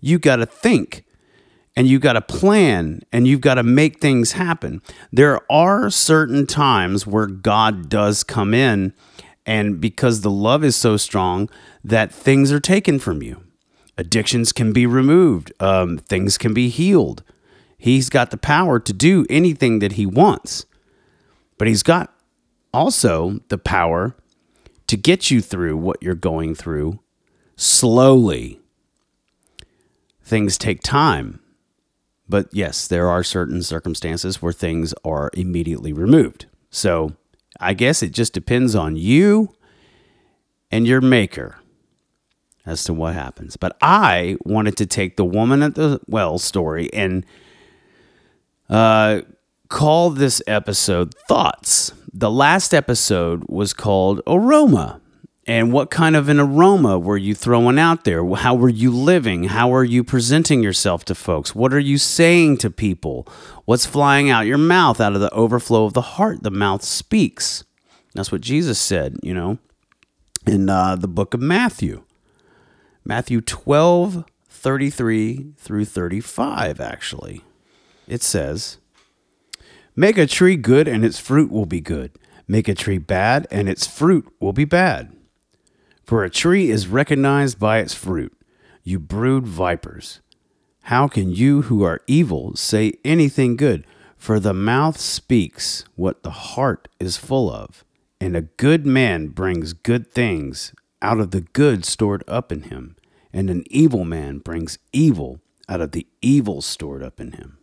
you 0.02 0.20
got 0.20 0.38
to 0.38 0.46
think 0.48 1.06
and 1.76 1.88
you 1.88 2.00
got 2.00 2.14
to 2.14 2.22
plan 2.22 3.02
and 3.14 3.28
you've 3.28 3.42
got 3.42 3.56
to 3.56 3.64
make 3.64 4.02
things 4.02 4.34
happen. 4.34 4.82
There 5.12 5.42
are 5.52 5.90
certain 5.90 6.48
times 6.48 7.08
where 7.08 7.28
God 7.28 7.90
does 7.90 8.24
come 8.24 8.54
in 8.54 8.94
And 9.46 9.80
because 9.80 10.22
the 10.22 10.32
love 10.32 10.64
is 10.64 10.76
so 10.76 10.98
strong 10.98 11.50
that 11.84 12.14
things 12.14 12.52
are 12.52 12.60
taken 12.60 13.00
from 13.00 13.22
you, 13.22 13.44
addictions 13.98 14.52
can 14.52 14.74
be 14.74 14.86
removed, 14.86 15.54
um, 15.60 15.98
things 16.00 16.38
can 16.38 16.54
be 16.54 16.70
healed. 16.70 17.24
He's 17.78 18.10
got 18.10 18.32
the 18.32 18.38
power 18.38 18.80
to 18.80 18.94
do 18.94 19.26
anything 19.30 19.80
that 19.80 19.94
he 19.94 20.06
wants, 20.06 20.66
but 21.58 21.68
he's 21.68 21.84
got 21.84 22.14
also 22.74 23.40
the 23.50 23.58
power 23.58 24.16
to 24.88 24.98
get 24.98 25.32
you 25.32 25.42
through 25.42 25.78
what 25.78 26.02
you're 26.02 26.16
going 26.16 26.56
through 26.56 27.00
slowly. 27.56 28.60
Things 30.24 30.58
take 30.58 30.82
time. 30.82 31.40
But 32.28 32.48
yes, 32.52 32.88
there 32.88 33.10
are 33.10 33.24
certain 33.24 33.62
circumstances 33.62 34.42
where 34.42 34.54
things 34.54 34.94
are 35.04 35.30
immediately 35.34 35.94
removed. 35.94 36.48
So 36.70 37.14
I 37.60 37.74
guess 37.74 38.02
it 38.02 38.12
just 38.12 38.34
depends 38.34 38.76
on 38.76 38.96
you 38.96 39.56
and 40.72 40.88
your 40.88 41.02
maker 41.02 41.60
as 42.66 42.84
to 42.86 42.94
what 42.94 43.14
happens. 43.14 43.58
But 43.58 43.78
I 43.82 44.38
wanted 44.44 44.76
to 44.78 44.86
take 44.86 45.18
the 45.18 45.26
woman 45.26 45.62
at 45.62 45.76
the 45.76 46.00
well 46.08 46.40
story 46.40 46.92
and 46.94 47.26
uh, 48.70 49.22
call 49.70 50.10
this 50.10 50.42
episode 50.48 51.14
Thoughts. 51.28 51.94
The 52.18 52.32
last 52.32 52.74
episode 52.74 53.44
was 53.50 53.74
called 53.74 54.22
Aroma. 54.26 55.02
And 55.46 55.74
what 55.74 55.92
kind 55.92 56.16
of 56.16 56.30
an 56.30 56.40
aroma 56.40 56.98
were 56.98 57.18
you 57.18 57.36
throwing 57.36 57.78
out 57.78 58.06
there? 58.06 58.26
How 58.36 58.56
were 58.56 58.70
you 58.70 58.90
living? 58.90 59.44
How 59.44 59.74
are 59.74 59.84
you 59.84 60.02
presenting 60.02 60.64
yourself 60.64 61.04
to 61.06 61.14
folks? 61.14 61.54
What 61.54 61.74
are 61.74 61.80
you 61.80 61.98
saying 61.98 62.60
to 62.60 62.70
people? 62.70 63.28
What's 63.66 63.86
flying 63.86 64.30
out 64.30 64.46
your 64.46 64.58
mouth? 64.58 65.02
Out 65.02 65.14
of 65.14 65.20
the 65.20 65.34
overflow 65.34 65.84
of 65.84 65.92
the 65.92 66.16
heart, 66.16 66.42
the 66.42 66.52
mouth 66.52 66.84
speaks. 66.84 67.66
That's 68.14 68.32
what 68.32 68.40
Jesus 68.40 68.80
said, 68.80 69.18
you 69.22 69.34
know, 69.34 69.58
in 70.48 70.70
uh, 70.70 70.96
the 70.96 71.10
book 71.10 71.34
of 71.34 71.42
Matthew. 71.42 72.04
Matthew 73.04 73.42
12, 73.42 74.24
33 74.48 75.48
through 75.58 75.84
35, 75.84 76.80
actually. 76.80 77.42
It 78.08 78.24
says, 78.24 78.78
Make 79.96 80.18
a 80.18 80.28
tree 80.28 80.58
good, 80.58 80.88
and 80.88 81.06
its 81.06 81.20
fruit 81.20 81.50
will 81.50 81.66
be 81.66 81.80
good. 81.80 82.12
Make 82.48 82.68
a 82.68 82.76
tree 82.76 82.98
bad, 82.98 83.48
and 83.50 83.70
its 83.70 83.88
fruit 83.88 84.28
will 84.40 84.54
be 84.54 84.66
bad. 84.66 85.16
For 86.04 86.24
a 86.24 86.30
tree 86.30 86.70
is 86.70 86.88
recognized 86.88 87.60
by 87.60 87.80
its 87.80 87.94
fruit. 87.94 88.34
You 88.84 89.00
brood 89.00 89.48
vipers. 89.48 90.20
How 90.84 91.08
can 91.08 91.32
you 91.32 91.64
who 91.64 91.84
are 91.84 92.02
evil 92.08 92.56
say 92.56 92.94
anything 93.04 93.56
good? 93.56 93.88
For 94.18 94.40
the 94.40 94.54
mouth 94.54 95.00
speaks 95.00 95.86
what 95.96 96.24
the 96.24 96.30
heart 96.30 96.88
is 97.00 97.18
full 97.18 97.50
of. 97.50 97.84
And 98.20 98.36
a 98.36 98.42
good 98.42 98.86
man 98.86 99.30
brings 99.30 99.74
good 99.74 100.12
things 100.12 100.74
out 101.02 101.20
of 101.20 101.32
the 101.32 101.42
good 101.42 101.86
stored 101.86 102.24
up 102.28 102.52
in 102.52 102.64
him, 102.64 102.98
and 103.32 103.50
an 103.50 103.64
evil 103.70 104.04
man 104.04 104.40
brings 104.40 104.78
evil 104.92 105.40
out 105.70 105.82
of 105.82 105.92
the 105.92 106.06
evil 106.22 106.62
stored 106.62 107.02
up 107.02 107.20
in 107.20 107.32
him. 107.32 107.60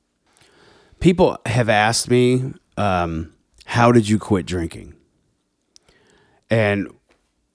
People 1.03 1.37
have 1.47 1.69
asked 1.69 2.09
me, 2.09 2.55
um, 2.77 3.35
How 3.65 3.91
did 3.91 4.09
you 4.09 4.21
quit 4.21 4.47
drinking? 4.47 4.95
And 6.49 6.95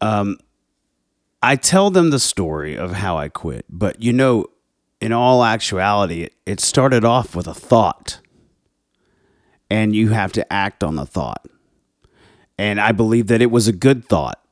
um, 0.01 0.37
I 1.41 1.55
tell 1.55 1.89
them 1.89 2.09
the 2.09 2.19
story 2.19 2.77
of 2.77 2.91
how 2.91 3.17
I 3.17 3.29
quit, 3.29 3.63
but 3.69 4.01
you 4.01 4.11
know, 4.11 4.47
in 4.99 5.13
all 5.13 5.45
actuality, 5.45 6.23
it, 6.23 6.33
it 6.45 6.59
started 6.59 7.05
off 7.05 7.37
with 7.37 7.47
a 7.47 7.53
thought, 7.53 8.19
and 9.69 9.95
you 9.95 10.09
have 10.09 10.33
to 10.33 10.51
act 10.51 10.83
on 10.83 10.97
the 10.97 11.05
thought. 11.05 11.45
And 12.57 12.81
I 12.81 12.91
believe 12.91 13.27
that 13.27 13.41
it 13.41 13.49
was 13.49 13.69
a 13.69 13.73
good 13.73 14.03
thought, 14.03 14.43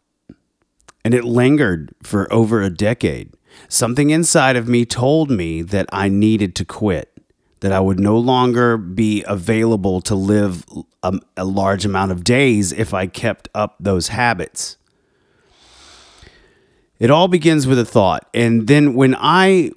and 1.04 1.14
it 1.14 1.26
lingered 1.26 1.94
for 2.02 2.32
over 2.32 2.62
a 2.62 2.70
decade. 2.70 3.34
Something 3.68 4.10
inside 4.10 4.56
of 4.56 4.70
me 4.70 4.86
told 4.86 5.30
me 5.30 5.64
that 5.64 5.90
I 5.92 6.08
needed 6.08 6.56
to 6.56 6.64
quit, 6.64 7.12
that 7.66 7.72
I 7.72 7.80
would 7.80 8.00
no 8.00 8.16
longer 8.16 8.78
be 8.78 9.24
available 9.28 10.00
to 10.02 10.14
live 10.14 10.64
a, 11.02 11.20
a 11.36 11.44
large 11.44 11.84
amount 11.84 12.12
of 12.12 12.24
days 12.24 12.72
if 12.72 12.94
I 12.94 13.08
kept 13.08 13.50
up 13.56 13.76
those 13.80 14.10
habits. 14.10 14.78
It 17.00 17.10
all 17.10 17.28
begins 17.28 17.66
with 17.66 17.80
a 17.80 17.84
thought. 17.84 18.30
And 18.36 18.68
then 18.68 18.94
when 18.94 19.16
I 19.18 19.72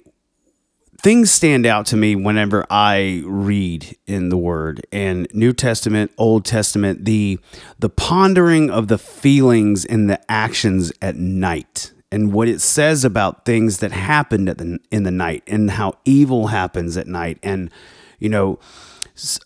things 1.01 1.31
stand 1.31 1.65
out 1.65 1.87
to 1.87 1.97
me 1.97 2.15
whenever 2.15 2.63
I 2.69 3.23
read 3.25 3.97
in 4.05 4.29
the 4.29 4.37
word 4.37 4.85
and 4.91 5.27
New 5.33 5.51
Testament, 5.51 6.11
Old 6.15 6.45
Testament, 6.45 7.05
the 7.05 7.39
the 7.79 7.89
pondering 7.89 8.69
of 8.69 8.87
the 8.87 8.99
feelings 8.99 9.83
and 9.83 10.07
the 10.07 10.19
actions 10.29 10.93
at 11.01 11.15
night 11.15 11.91
and 12.11 12.33
what 12.33 12.47
it 12.47 12.61
says 12.61 13.05
about 13.05 13.45
things 13.45 13.79
that 13.79 13.91
happened 13.91 14.49
at 14.49 14.57
the, 14.57 14.79
in 14.91 15.03
the 15.03 15.11
night 15.11 15.43
and 15.47 15.71
how 15.71 15.93
evil 16.05 16.47
happens 16.47 16.97
at 16.97 17.07
night 17.07 17.37
and 17.43 17.69
you 18.19 18.29
know 18.29 18.59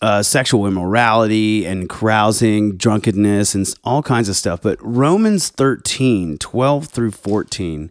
uh, 0.00 0.22
sexual 0.22 0.66
immorality 0.66 1.64
and 1.64 1.88
carousing, 1.88 2.76
drunkenness, 2.76 3.54
and 3.54 3.72
all 3.82 4.02
kinds 4.02 4.28
of 4.28 4.36
stuff. 4.36 4.62
But 4.62 4.78
Romans 4.80 5.48
13, 5.48 6.38
12 6.38 6.86
through 6.86 7.10
14 7.10 7.90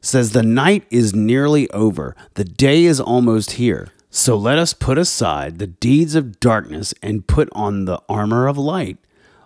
says, 0.00 0.32
The 0.32 0.42
night 0.42 0.84
is 0.90 1.14
nearly 1.14 1.70
over, 1.70 2.16
the 2.34 2.44
day 2.44 2.84
is 2.84 3.00
almost 3.00 3.52
here. 3.52 3.88
So 4.10 4.36
let 4.36 4.58
us 4.58 4.74
put 4.74 4.96
aside 4.98 5.58
the 5.58 5.66
deeds 5.66 6.14
of 6.14 6.38
darkness 6.38 6.94
and 7.02 7.26
put 7.26 7.48
on 7.52 7.84
the 7.84 8.00
armor 8.08 8.46
of 8.46 8.56
light. 8.56 8.98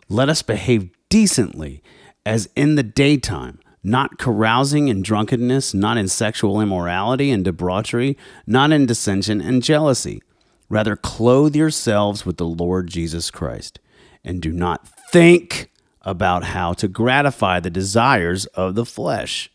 Let 0.09 0.29
us 0.29 0.43
behave 0.43 0.91
decently 1.09 1.83
as 2.27 2.51
in 2.55 2.75
the 2.75 2.83
daytime, 2.83 3.59
not 3.89 4.19
carousing 4.19 4.89
in 4.89 5.03
drunkenness, 5.03 5.75
not 5.75 5.97
in 5.97 6.09
sexual 6.09 6.61
immorality 6.61 7.31
and 7.31 7.45
debauchery, 7.45 8.17
not 8.47 8.73
in 8.73 8.87
dissension 8.87 9.41
and 9.41 9.63
jealousy 9.63 10.23
Rather, 10.69 10.97
clothe 10.97 11.57
yourselves 11.57 12.27
with 12.27 12.37
the 12.37 12.47
Lord 12.47 12.89
Jesus 12.89 13.31
Christ, 13.31 13.81
and 14.23 14.43
do 14.43 14.53
not 14.53 14.87
think 15.11 15.71
about 16.03 16.45
how 16.45 16.75
to 16.75 16.89
gratify 16.89 17.61
the 17.61 17.71
desires 17.71 18.45
of 18.47 18.75
the 18.75 18.85
flesh. 18.85 19.51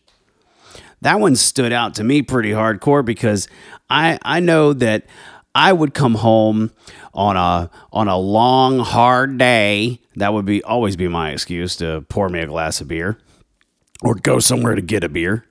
That 1.01 1.19
one 1.19 1.35
stood 1.35 1.71
out 1.71 1.95
to 1.95 2.03
me 2.03 2.21
pretty 2.21 2.51
hardcore 2.51 3.05
because 3.05 3.47
I, 3.89 4.17
I 4.23 4.39
know 4.39 4.73
that 4.73 5.05
I 5.53 5.71
would 5.71 5.93
come 5.93 6.15
home 6.15 6.71
on 7.13 7.37
a 7.37 7.69
on 7.91 8.07
a 8.07 8.17
long 8.17 8.79
hard 8.79 9.37
day. 9.37 9.99
That 10.15 10.33
would 10.33 10.45
be 10.45 10.63
always 10.63 10.95
be 10.95 11.07
my 11.07 11.31
excuse 11.31 11.75
to 11.75 12.05
pour 12.09 12.29
me 12.29 12.39
a 12.39 12.47
glass 12.47 12.81
of 12.81 12.87
beer 12.87 13.19
or 14.03 14.15
go 14.15 14.39
somewhere 14.39 14.75
to 14.75 14.81
get 14.81 15.03
a 15.03 15.09
beer. 15.09 15.45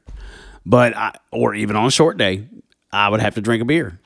But 0.65 0.97
I, 0.97 1.13
or 1.33 1.55
even 1.55 1.75
on 1.75 1.87
a 1.87 1.91
short 1.91 2.17
day, 2.17 2.47
I 2.93 3.09
would 3.09 3.21
have 3.21 3.35
to 3.35 3.41
drink 3.41 3.63
a 3.63 3.65
beer. 3.65 3.99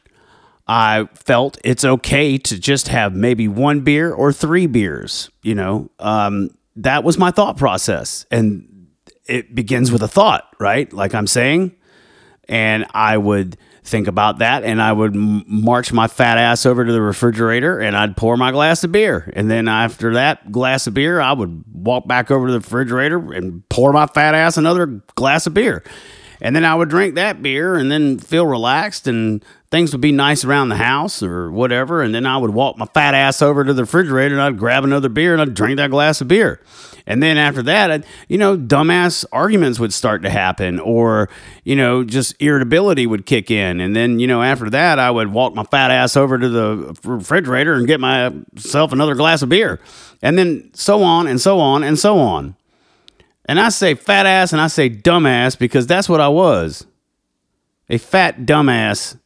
I 0.67 1.09
felt 1.15 1.59
it's 1.65 1.85
okay 1.85 2.38
to 2.38 2.59
just 2.59 2.88
have 2.88 3.15
maybe 3.15 3.47
one 3.47 3.81
beer 3.81 4.12
or 4.12 4.33
three 4.33 4.67
beers. 4.67 5.31
You 5.43 5.55
know, 5.55 5.91
um, 5.99 6.50
that 6.76 7.05
was 7.05 7.19
my 7.19 7.31
thought 7.31 7.57
process. 7.57 8.26
And 8.31 8.88
it 9.26 9.55
begins 9.55 9.93
with 9.93 10.03
a 10.03 10.09
thought, 10.09 10.45
right? 10.59 10.93
Like 10.93 11.15
I'm 11.15 11.26
saying. 11.26 11.75
And 12.49 12.87
I 12.95 13.19
would 13.19 13.57
think 13.87 14.09
about 14.09 14.38
that 14.38 14.64
and 14.64 14.83
I 14.83 14.93
would 14.93 15.14
march 15.14 15.93
my 15.93 16.09
fat 16.09 16.38
ass 16.38 16.66
over 16.66 16.85
to 16.85 16.93
the 16.93 17.00
refrigerator 17.00 17.78
and 17.78 17.97
I'd 17.97 18.16
pour 18.16 18.37
my 18.37 18.50
glass 18.50 18.83
of 18.85 18.93
beer. 18.93 19.33
And 19.35 19.50
then 19.50 19.69
after 19.69 20.14
that 20.14 20.50
glass 20.50 20.87
of 20.87 20.95
beer, 20.95 21.21
I 21.21 21.33
would 21.33 21.64
walk 21.73 22.09
back 22.09 22.31
over 22.31 22.47
to 22.47 22.52
the 22.52 22.59
refrigerator 22.59 23.33
and 23.33 23.66
pour 23.69 23.93
my 23.93 24.07
fat 24.07 24.35
ass 24.35 24.57
another 24.57 24.87
glass 25.14 25.47
of 25.47 25.55
beer. 25.55 25.85
And 26.40 26.55
then 26.55 26.64
I 26.64 26.75
would 26.75 26.88
drink 26.88 27.14
that 27.14 27.43
beer 27.43 27.76
and 27.76 27.90
then 27.90 28.19
feel 28.19 28.47
relaxed 28.47 29.07
and 29.07 29.43
things 29.71 29.93
would 29.93 30.00
be 30.00 30.12
nice 30.12 30.45
around 30.45 30.69
the 30.69 30.76
house 30.76 31.23
or 31.23 31.50
whatever. 31.50 32.02
And 32.02 32.14
then 32.14 32.26
I 32.26 32.37
would 32.37 32.50
walk 32.50 32.76
my 32.76 32.87
fat 32.87 33.14
ass 33.14 33.40
over 33.40 33.64
to 33.64 33.73
the 33.73 33.85
refrigerator 33.85 34.35
and 34.35 34.43
I'd 34.43 34.59
grab 34.59 34.85
another 34.85 35.09
beer 35.09 35.33
and 35.33 35.40
I'd 35.40 35.55
drink 35.55 35.78
that 35.78 35.90
glass 35.90 36.21
of 36.21 36.28
beer. 36.28 36.61
And 37.06 37.22
then 37.22 37.38
after 37.38 37.62
that, 37.62 38.04
you 38.28 38.36
know, 38.36 38.56
dumbass 38.56 39.25
arguments 39.30 39.78
would 39.78 39.94
start 39.94 40.22
to 40.22 40.30
happen 40.30 40.80
or, 40.80 41.28
you 41.62 41.76
know, 41.76 42.02
just 42.02 42.34
irritability 42.42 43.06
would 43.06 43.26
kick 43.26 43.50
in. 43.50 43.80
And 43.80 43.94
then, 43.94 44.18
you 44.18 44.26
know, 44.26 44.42
after 44.42 44.68
that, 44.70 44.98
I 44.98 45.10
would 45.10 45.32
walk 45.32 45.54
my 45.54 45.62
fat 45.62 45.92
ass 45.92 46.16
over 46.16 46.36
to 46.36 46.48
the 46.48 46.98
refrigerator 47.04 47.75
and 47.75 47.86
get 47.86 48.00
myself 48.00 48.92
another 48.92 49.14
glass 49.14 49.42
of 49.42 49.48
beer. 49.48 49.78
And 50.20 50.36
then 50.36 50.70
so 50.75 51.04
on 51.04 51.28
and 51.28 51.40
so 51.40 51.60
on 51.60 51.84
and 51.84 51.96
so 51.96 52.18
on. 52.18 52.56
And 53.44 53.60
I 53.60 53.68
say 53.68 53.94
fat 53.94 54.26
ass 54.26 54.52
and 54.52 54.60
I 54.60 54.66
say 54.66 54.90
dumbass 54.90 55.56
because 55.56 55.86
that's 55.86 56.08
what 56.08 56.20
I 56.20 56.28
was. 56.28 56.86
A 57.88 57.98
fat 57.98 58.40
dumbass 58.40 59.16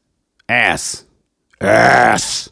ass. 0.50 1.04
Ass. 1.62 2.50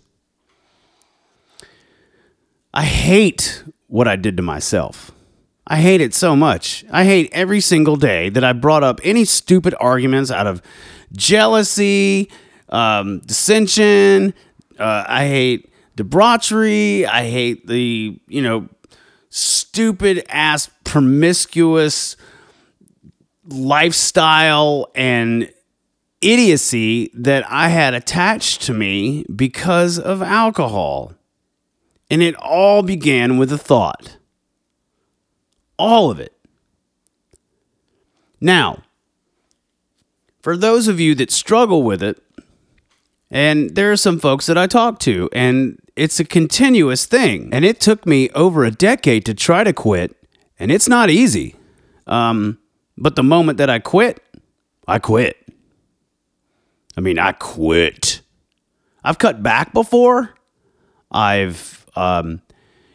I 2.73 2.85
hate 2.85 3.63
what 3.89 4.09
I 4.09 4.17
did 4.17 4.37
to 4.39 4.43
myself. 4.43 5.11
I 5.71 5.77
hate 5.77 6.01
it 6.01 6.15
so 6.15 6.35
much. 6.35 6.83
I 6.91 7.05
hate 7.05 7.29
every 7.31 7.61
single 7.61 7.97
day 7.97 8.31
that 8.31 8.43
I 8.43 8.55
brought 8.55 8.83
up 8.83 9.01
any 9.05 9.27
stupid 9.27 9.75
arguments 9.79 10.31
out 10.31 10.47
of 10.47 10.63
jealousy, 11.13 12.31
um, 12.71 13.21
dissension. 13.21 14.33
Uh, 14.79 15.05
I 15.07 15.27
hate 15.27 15.71
debauchery. 15.95 17.05
I 17.05 17.29
hate 17.29 17.67
the, 17.67 18.19
you 18.29 18.41
know, 18.41 18.69
stupid 19.29 20.25
ass 20.31 20.71
promiscuous 20.85 22.17
lifestyle 23.45 24.91
and 24.95 25.53
idiocy 26.23 27.11
that 27.13 27.45
I 27.51 27.69
had 27.69 27.93
attached 27.93 28.63
to 28.63 28.73
me 28.73 29.27
because 29.35 29.99
of 29.99 30.23
alcohol. 30.23 31.13
And 32.11 32.23
it 32.23 32.35
all 32.37 32.83
began 32.83 33.37
with 33.37 33.53
a 33.53 33.59
thought. 33.59 34.18
All 35.79 36.11
of 36.11 36.19
it. 36.21 36.35
Now, 38.41 38.83
for 40.43 40.57
those 40.57 40.89
of 40.89 41.01
you 41.01 41.15
that 41.17 41.31
struggle 41.31 41.83
with 41.83 42.03
it, 42.03 42.23
and 43.31 43.75
there 43.75 43.93
are 43.93 43.97
some 43.97 44.19
folks 44.19 44.47
that 44.47 44.57
I 44.57 44.67
talk 44.67 44.99
to, 45.01 45.29
and 45.33 45.79
it's 45.97 46.19
a 46.19 46.25
continuous 46.25 47.05
thing. 47.05 47.51
And 47.53 47.65
it 47.65 47.81
took 47.81 48.07
me 48.07 48.31
over 48.31 48.65
a 48.65 48.71
decade 48.71 49.27
to 49.27 49.35
try 49.35 49.65
to 49.65 49.73
quit, 49.73 50.17
and 50.59 50.71
it's 50.71 50.89
not 50.89 51.11
easy. 51.11 51.57
Um, 52.07 52.59
but 52.97 53.17
the 53.17 53.23
moment 53.23 53.59
that 53.59 53.69
I 53.69 53.81
quit, 53.81 54.23
I 54.87 54.99
quit. 54.99 55.37
I 56.97 57.01
mean, 57.01 57.19
I 57.19 57.33
quit. 57.33 58.23
I've 59.05 59.19
cut 59.19 59.43
back 59.43 59.73
before. 59.73 60.35
I've, 61.11 61.87
um, 61.95 62.41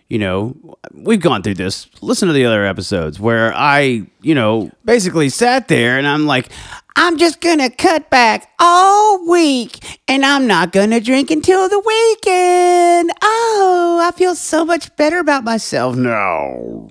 you 0.09 0.19
know, 0.19 0.55
we've 0.93 1.21
gone 1.21 1.41
through 1.41 1.55
this. 1.55 1.87
Listen 2.01 2.27
to 2.27 2.33
the 2.33 2.45
other 2.45 2.65
episodes 2.65 3.19
where 3.19 3.53
I, 3.53 4.05
you 4.21 4.35
know, 4.35 4.71
basically 4.85 5.29
sat 5.29 5.67
there 5.67 5.97
and 5.97 6.07
I'm 6.07 6.25
like, 6.25 6.49
I'm 6.95 7.17
just 7.17 7.41
gonna 7.41 7.69
cut 7.69 8.09
back 8.09 8.51
all 8.59 9.27
week 9.27 9.99
and 10.07 10.25
I'm 10.25 10.45
not 10.45 10.71
gonna 10.71 10.99
drink 10.99 11.31
until 11.31 11.67
the 11.67 11.79
weekend. 11.79 13.11
Oh, 13.21 13.99
I 14.03 14.11
feel 14.15 14.35
so 14.35 14.63
much 14.63 14.95
better 14.95 15.19
about 15.19 15.43
myself 15.43 15.95
now. 15.95 16.89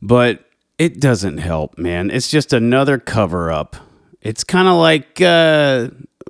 But 0.00 0.44
it 0.78 1.00
doesn't 1.00 1.38
help, 1.38 1.78
man. 1.78 2.10
It's 2.10 2.28
just 2.28 2.52
another 2.52 2.98
cover 2.98 3.50
up. 3.50 3.76
It's 4.20 4.44
kind 4.44 4.68
of 4.68 4.74
like 4.74 5.20
uh, 5.20 5.88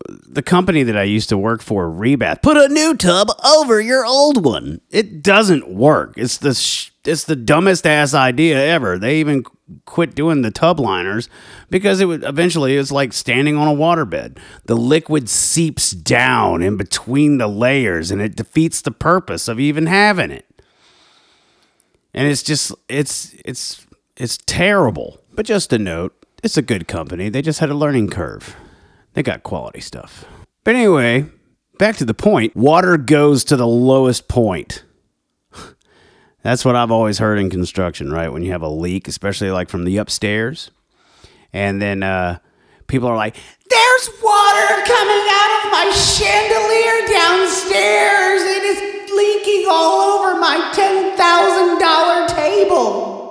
the 0.09 0.43
company 0.43 0.83
that 0.83 0.97
I 0.97 1.03
used 1.03 1.29
to 1.31 1.39
work 1.39 1.63
for, 1.63 1.89
Rebath. 1.89 2.43
Put 2.43 2.57
a 2.57 2.69
new 2.69 2.95
tub 2.97 3.29
over 3.45 3.81
your 3.81 4.05
old 4.05 4.45
one. 4.45 4.81
It 4.91 5.23
doesn't 5.23 5.73
work. 5.73 6.15
It's 6.17 6.39
the 6.39 6.55
sh- 6.55 6.91
it's 7.05 7.25
the 7.25 7.37
dumbest 7.37 7.87
ass 7.87 8.15
idea 8.15 8.59
ever. 8.65 8.99
They 8.99 9.19
even 9.19 9.45
quit 9.87 10.15
doing 10.15 10.43
the 10.43 10.51
tub 10.51 10.79
liners 10.79 11.29
because 11.71 12.01
it 12.01 12.05
would 12.05 12.23
eventually 12.25 12.77
it's 12.77 12.93
like 12.93 13.13
standing 13.13 13.57
on 13.57 13.69
a 13.69 13.79
waterbed. 13.79 14.39
The 14.67 14.77
liquid 14.77 15.29
seeps 15.29 15.91
down 15.91 16.63
in 16.63 16.77
between 16.77 17.39
the 17.39 17.49
layers 17.49 18.11
and 18.11 18.21
it 18.21 18.37
defeats 18.37 18.83
the 18.83 18.91
purpose 18.91 19.49
of 19.49 19.59
even 19.59 19.87
having 19.87 20.31
it. 20.31 20.47
And 22.15 22.29
it's 22.29 22.43
just 22.43 22.73
it's 22.89 23.35
it's 23.45 23.87
it's 24.17 24.39
terrible. 24.47 25.19
But 25.35 25.47
just 25.47 25.73
a 25.73 25.79
note, 25.79 26.15
it's 26.43 26.57
a 26.57 26.63
good 26.63 26.87
company. 26.87 27.29
They 27.29 27.43
just 27.43 27.61
had 27.61 27.71
a 27.71 27.75
learning 27.75 28.11
curve. 28.11 28.55
They 29.15 29.23
got 29.23 29.43
quality 29.43 29.81
stuff. 29.81 30.25
But 30.65 30.75
anyway, 30.75 31.27
back 31.79 31.97
to 31.97 32.05
the 32.05 32.15
point. 32.15 32.57
Water 32.57 32.97
goes 32.97 33.45
to 33.45 33.57
the 33.57 33.67
lowest 33.67 34.29
point. 34.29 34.85
That's 36.43 36.65
what 36.65 36.77
I've 36.77 36.91
always 36.91 37.19
heard 37.19 37.39
in 37.39 37.51
construction, 37.51 38.11
right? 38.11 38.33
When 38.33 38.43
you 38.43 38.53
have 38.53 38.63
a 38.63 38.69
leak, 38.69 39.09
especially 39.09 39.51
like 39.51 39.69
from 39.69 39.85
the 39.85 39.99
upstairs, 39.99 40.71
and 41.53 41.83
then 41.83 42.03
uh, 42.03 42.39
people 42.87 43.09
are 43.09 43.17
like, 43.17 43.37
"There's 43.69 44.09
water 44.23 44.83
coming 44.87 45.25
out 45.29 45.65
of 45.65 45.71
my 45.73 45.91
chandelier 45.95 47.07
downstairs. 47.13 48.43
It 48.43 48.63
is 48.63 49.11
leaking 49.11 49.67
all 49.71 50.01
over 50.01 50.41
my 50.41 50.73
ten 50.75 51.17
thousand 51.17 51.79
dollar 51.81 52.29
table." 52.29 53.22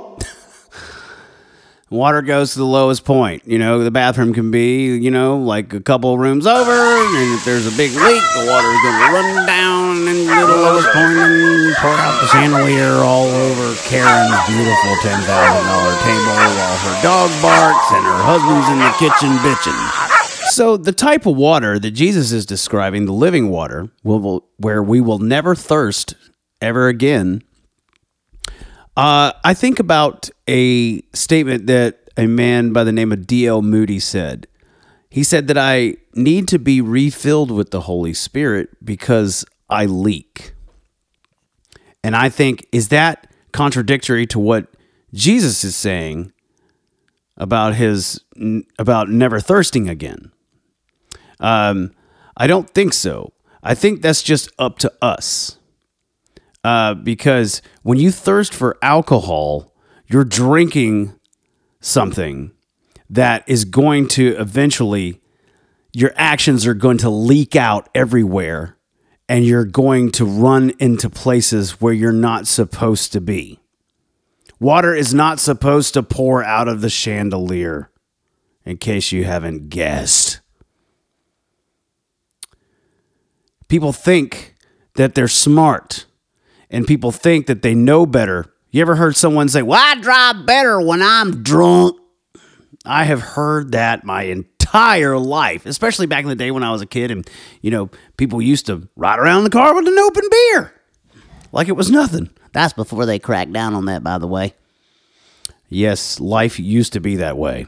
Water 1.91 2.21
goes 2.21 2.53
to 2.53 2.59
the 2.59 2.65
lowest 2.65 3.03
point. 3.03 3.43
You 3.45 3.59
know, 3.59 3.83
the 3.83 3.91
bathroom 3.91 4.33
can 4.33 4.49
be, 4.49 4.95
you 4.95 5.11
know, 5.11 5.35
like 5.35 5.73
a 5.73 5.81
couple 5.81 6.17
rooms 6.17 6.47
over, 6.47 6.71
and 6.71 7.35
if 7.35 7.43
there's 7.43 7.67
a 7.67 7.75
big 7.75 7.91
leak, 7.91 8.23
the 8.39 8.47
water 8.47 8.71
is 8.71 8.79
going 8.79 8.95
to 8.95 9.11
run 9.11 9.45
down 9.45 10.07
into 10.07 10.23
the 10.23 10.55
lowest 10.55 10.87
point 10.95 11.19
and 11.19 11.75
pour 11.83 11.91
out 11.91 12.15
the 12.21 12.27
chandelier 12.27 12.95
all 13.03 13.27
over 13.27 13.75
Karen's 13.91 14.39
beautiful 14.47 14.93
$10,000 15.03 15.19
table 15.19 16.31
while 16.55 16.77
her 16.79 16.95
dog 17.03 17.29
barks 17.43 17.91
and 17.91 18.05
her 18.07 18.23
husband's 18.23 18.71
in 18.71 18.79
the 18.79 18.95
kitchen 18.95 19.35
bitching. 19.43 20.47
So, 20.49 20.77
the 20.77 20.93
type 20.93 21.25
of 21.25 21.35
water 21.35 21.77
that 21.77 21.91
Jesus 21.91 22.31
is 22.31 22.45
describing, 22.45 23.05
the 23.05 23.11
living 23.11 23.49
water, 23.49 23.89
will, 24.01 24.45
where 24.55 24.81
we 24.81 25.01
will 25.01 25.19
never 25.19 25.55
thirst 25.55 26.15
ever 26.61 26.87
again, 26.87 27.43
uh, 28.97 29.31
I 29.43 29.53
think 29.53 29.79
about 29.79 30.29
a 30.47 31.01
statement 31.13 31.67
that 31.67 32.09
a 32.17 32.27
man 32.27 32.73
by 32.73 32.83
the 32.83 32.91
name 32.91 33.11
of 33.11 33.25
D.L. 33.25 33.61
Moody 33.61 33.99
said. 33.99 34.47
He 35.09 35.23
said 35.23 35.47
that 35.47 35.57
I 35.57 35.95
need 36.13 36.47
to 36.49 36.59
be 36.59 36.81
refilled 36.81 37.51
with 37.51 37.71
the 37.71 37.81
Holy 37.81 38.13
Spirit 38.13 38.69
because 38.83 39.45
I 39.69 39.85
leak. 39.85 40.53
And 42.03 42.15
I 42.15 42.29
think, 42.29 42.65
is 42.71 42.89
that 42.89 43.27
contradictory 43.51 44.25
to 44.27 44.39
what 44.39 44.67
Jesus 45.13 45.63
is 45.63 45.75
saying 45.75 46.31
about 47.37 47.75
his 47.75 48.21
about 48.79 49.09
never 49.09 49.39
thirsting 49.39 49.89
again? 49.89 50.31
Um, 51.39 51.91
I 52.37 52.47
don't 52.47 52.69
think 52.69 52.93
so. 52.93 53.33
I 53.63 53.75
think 53.75 54.01
that's 54.01 54.23
just 54.23 54.49
up 54.57 54.79
to 54.79 54.91
us 55.01 55.59
uh, 56.63 56.93
because 56.93 57.61
when 57.83 57.97
you 57.97 58.11
thirst 58.11 58.53
for 58.53 58.77
alcohol, 58.81 59.73
you're 60.07 60.23
drinking 60.23 61.13
something 61.79 62.51
that 63.09 63.43
is 63.47 63.65
going 63.65 64.07
to 64.07 64.35
eventually, 64.37 65.21
your 65.91 66.13
actions 66.15 66.65
are 66.65 66.73
going 66.73 66.97
to 66.99 67.09
leak 67.09 67.55
out 67.55 67.89
everywhere 67.95 68.77
and 69.27 69.45
you're 69.45 69.65
going 69.65 70.11
to 70.11 70.25
run 70.25 70.71
into 70.79 71.09
places 71.09 71.81
where 71.81 71.93
you're 71.93 72.11
not 72.11 72.47
supposed 72.47 73.11
to 73.13 73.21
be. 73.21 73.59
Water 74.59 74.93
is 74.93 75.13
not 75.13 75.39
supposed 75.39 75.93
to 75.95 76.03
pour 76.03 76.43
out 76.43 76.67
of 76.67 76.81
the 76.81 76.89
chandelier, 76.89 77.89
in 78.63 78.77
case 78.77 79.11
you 79.11 79.23
haven't 79.23 79.69
guessed. 79.69 80.41
People 83.67 83.91
think 83.93 84.55
that 84.95 85.15
they're 85.15 85.27
smart 85.27 86.05
and 86.71 86.87
people 86.87 87.11
think 87.11 87.45
that 87.45 87.61
they 87.61 87.75
know 87.75 88.07
better. 88.07 88.51
You 88.71 88.81
ever 88.81 88.95
heard 88.95 89.15
someone 89.15 89.49
say, 89.49 89.61
Well, 89.61 89.79
I 89.79 90.01
drive 90.01 90.45
better 90.47 90.81
when 90.81 91.03
I'm 91.03 91.43
drunk? 91.43 91.97
I 92.83 93.03
have 93.03 93.21
heard 93.21 93.73
that 93.73 94.03
my 94.03 94.23
entire 94.23 95.19
life, 95.19 95.67
especially 95.67 96.07
back 96.07 96.23
in 96.23 96.29
the 96.29 96.35
day 96.35 96.49
when 96.49 96.63
I 96.63 96.71
was 96.71 96.81
a 96.81 96.87
kid 96.87 97.11
and, 97.11 97.29
you 97.61 97.69
know, 97.69 97.91
people 98.17 98.41
used 98.41 98.65
to 98.65 98.89
ride 98.95 99.19
around 99.19 99.39
in 99.39 99.43
the 99.43 99.49
car 99.51 99.75
with 99.75 99.87
an 99.87 99.99
open 99.99 100.23
beer 100.31 100.73
like 101.51 101.67
it 101.67 101.73
was 101.73 101.91
nothing. 101.91 102.29
That's 102.53 102.73
before 102.73 103.05
they 103.05 103.19
cracked 103.19 103.53
down 103.53 103.73
on 103.73 103.85
that, 103.85 104.03
by 104.03 104.17
the 104.17 104.27
way. 104.27 104.53
Yes, 105.69 106.19
life 106.19 106.59
used 106.59 106.93
to 106.93 106.99
be 106.99 107.17
that 107.17 107.37
way. 107.37 107.67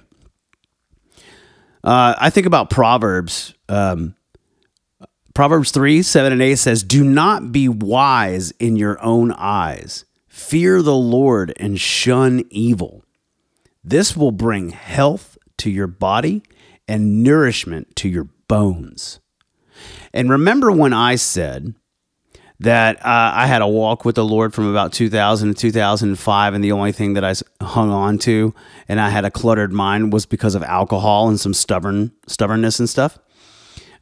Uh, 1.83 2.15
I 2.17 2.29
think 2.29 2.47
about 2.47 2.69
Proverbs. 2.69 3.53
Um, 3.69 4.15
Proverbs 5.33 5.71
3 5.71 6.01
7 6.01 6.31
and 6.31 6.41
8 6.41 6.55
says, 6.55 6.83
Do 6.83 7.03
not 7.03 7.51
be 7.51 7.67
wise 7.67 8.51
in 8.59 8.75
your 8.75 9.01
own 9.03 9.31
eyes. 9.31 10.05
Fear 10.27 10.81
the 10.81 10.95
Lord 10.95 11.53
and 11.57 11.79
shun 11.79 12.43
evil. 12.49 13.03
This 13.83 14.15
will 14.15 14.31
bring 14.31 14.69
health 14.69 15.37
to 15.57 15.69
your 15.69 15.87
body 15.87 16.43
and 16.87 17.23
nourishment 17.23 17.95
to 17.97 18.09
your 18.09 18.29
bones. 18.47 19.19
And 20.13 20.29
remember 20.29 20.71
when 20.71 20.93
I 20.93 21.15
said 21.15 21.73
that 22.59 22.97
uh, 22.97 23.31
I 23.33 23.47
had 23.47 23.61
a 23.61 23.67
walk 23.67 24.05
with 24.05 24.15
the 24.15 24.23
Lord 24.23 24.53
from 24.53 24.67
about 24.67 24.93
2000 24.93 25.49
to 25.49 25.53
2005, 25.53 26.53
and 26.53 26.63
the 26.63 26.71
only 26.71 26.91
thing 26.91 27.13
that 27.13 27.25
I 27.25 27.33
hung 27.63 27.89
on 27.89 28.17
to 28.19 28.53
and 28.87 29.01
I 29.01 29.09
had 29.09 29.25
a 29.25 29.31
cluttered 29.31 29.73
mind 29.73 30.13
was 30.13 30.25
because 30.25 30.55
of 30.55 30.63
alcohol 30.63 31.27
and 31.27 31.39
some 31.39 31.53
stubborn 31.53 32.11
stubbornness 32.27 32.79
and 32.79 32.89
stuff. 32.89 33.17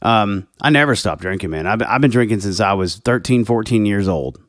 Um, 0.01 0.47
I 0.59 0.69
never 0.69 0.95
stopped 0.95 1.21
drinking, 1.21 1.51
man. 1.51 1.67
I've, 1.67 1.81
I've 1.83 2.01
been 2.01 2.11
drinking 2.11 2.41
since 2.41 2.59
I 2.59 2.73
was 2.73 2.97
13, 2.97 3.45
14 3.45 3.85
years 3.85 4.07
old. 4.07 4.39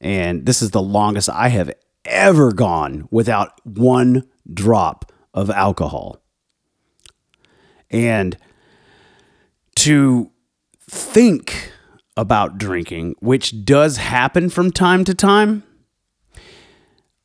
And 0.00 0.46
this 0.46 0.62
is 0.62 0.70
the 0.70 0.82
longest 0.82 1.28
I 1.28 1.48
have 1.48 1.72
ever 2.04 2.52
gone 2.52 3.08
without 3.10 3.52
one 3.64 4.24
drop 4.52 5.12
of 5.34 5.50
alcohol. 5.50 6.22
And 7.90 8.36
to 9.76 10.30
think 10.80 11.72
about 12.16 12.58
drinking, 12.58 13.14
which 13.20 13.64
does 13.64 13.98
happen 13.98 14.48
from 14.48 14.70
time 14.70 15.04
to 15.04 15.14
time, 15.14 15.62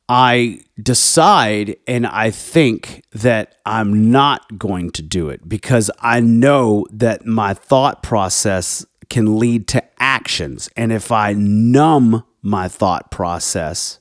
I 0.08 0.60
decide 0.82 1.76
and 1.86 2.06
I 2.06 2.30
think 2.30 3.04
that 3.12 3.56
I'm 3.66 4.10
not 4.10 4.58
going 4.58 4.90
to 4.92 5.02
do 5.02 5.28
it 5.28 5.48
because 5.48 5.90
I 6.00 6.20
know 6.20 6.86
that 6.90 7.26
my 7.26 7.52
thought 7.52 8.02
process 8.02 8.86
can 9.10 9.38
lead 9.38 9.68
to 9.68 9.84
actions. 10.00 10.70
And 10.76 10.92
if 10.92 11.12
I 11.12 11.34
numb 11.34 12.24
my 12.40 12.68
thought 12.68 13.10
process, 13.10 14.00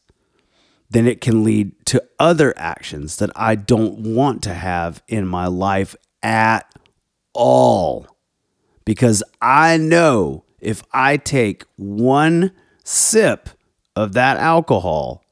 then 0.90 1.08
it 1.08 1.20
can 1.20 1.44
lead 1.44 1.74
to 1.88 2.02
other 2.20 2.54
actions 2.58 3.18
that 3.18 3.32
I 3.36 3.56
don't 3.56 4.00
want 4.00 4.42
to 4.44 4.54
have 4.54 5.04
in 5.08 5.28
my 5.28 5.48
life 5.48 5.96
at 6.24 6.72
all. 7.34 8.08
Because 8.86 9.24
I 9.42 9.76
know 9.76 10.46
if 10.62 10.82
I 10.94 11.18
take 11.18 11.66
one 11.76 12.54
sip 12.86 13.50
of 13.96 14.14
that 14.14 14.38
alcohol, 14.38 15.24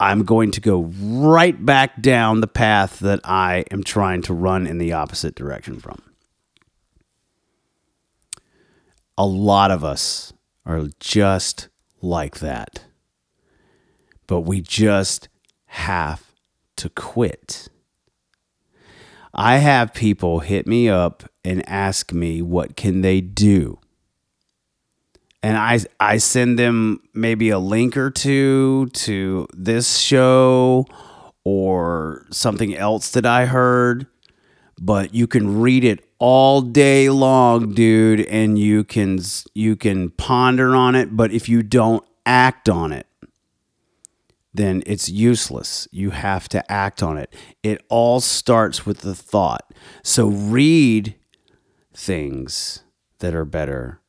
I'm 0.00 0.24
going 0.24 0.50
to 0.52 0.60
go 0.60 0.82
right 1.00 1.64
back 1.64 2.02
down 2.02 2.40
the 2.40 2.46
path 2.46 2.98
that 3.00 3.20
I 3.24 3.64
am 3.70 3.84
trying 3.84 4.22
to 4.22 4.34
run 4.34 4.66
in 4.66 4.78
the 4.78 4.92
opposite 4.92 5.34
direction 5.34 5.78
from. 5.78 6.02
A 9.16 9.26
lot 9.26 9.70
of 9.70 9.84
us 9.84 10.32
are 10.66 10.88
just 10.98 11.68
like 12.02 12.40
that. 12.40 12.84
But 14.26 14.40
we 14.40 14.60
just 14.60 15.28
have 15.66 16.32
to 16.76 16.88
quit. 16.88 17.68
I 19.32 19.58
have 19.58 19.94
people 19.94 20.40
hit 20.40 20.66
me 20.66 20.88
up 20.88 21.24
and 21.44 21.68
ask 21.68 22.12
me 22.12 22.42
what 22.42 22.76
can 22.76 23.02
they 23.02 23.20
do 23.20 23.78
and 25.44 25.58
I 25.58 25.80
I 26.00 26.16
send 26.16 26.58
them 26.58 27.00
maybe 27.12 27.50
a 27.50 27.58
link 27.58 27.98
or 27.98 28.08
two 28.08 28.86
to 28.94 29.46
this 29.52 29.98
show 29.98 30.86
or 31.44 32.24
something 32.30 32.74
else 32.74 33.10
that 33.10 33.26
I 33.26 33.44
heard, 33.44 34.06
but 34.80 35.14
you 35.14 35.26
can 35.26 35.60
read 35.60 35.84
it 35.84 36.02
all 36.18 36.62
day 36.62 37.10
long, 37.10 37.74
dude, 37.74 38.22
and 38.22 38.58
you 38.58 38.84
can 38.84 39.18
you 39.52 39.76
can 39.76 40.12
ponder 40.12 40.74
on 40.74 40.94
it, 40.94 41.14
but 41.14 41.30
if 41.30 41.46
you 41.46 41.62
don't 41.62 42.02
act 42.24 42.70
on 42.70 42.90
it, 42.90 43.06
then 44.54 44.82
it's 44.86 45.10
useless. 45.10 45.86
You 45.92 46.08
have 46.08 46.48
to 46.48 46.72
act 46.72 47.02
on 47.02 47.18
it. 47.18 47.34
It 47.62 47.84
all 47.90 48.20
starts 48.20 48.86
with 48.86 49.00
the 49.00 49.14
thought. 49.14 49.74
So 50.02 50.28
read 50.28 51.16
things 51.92 52.82
that 53.18 53.34
are 53.34 53.44
better 53.44 54.00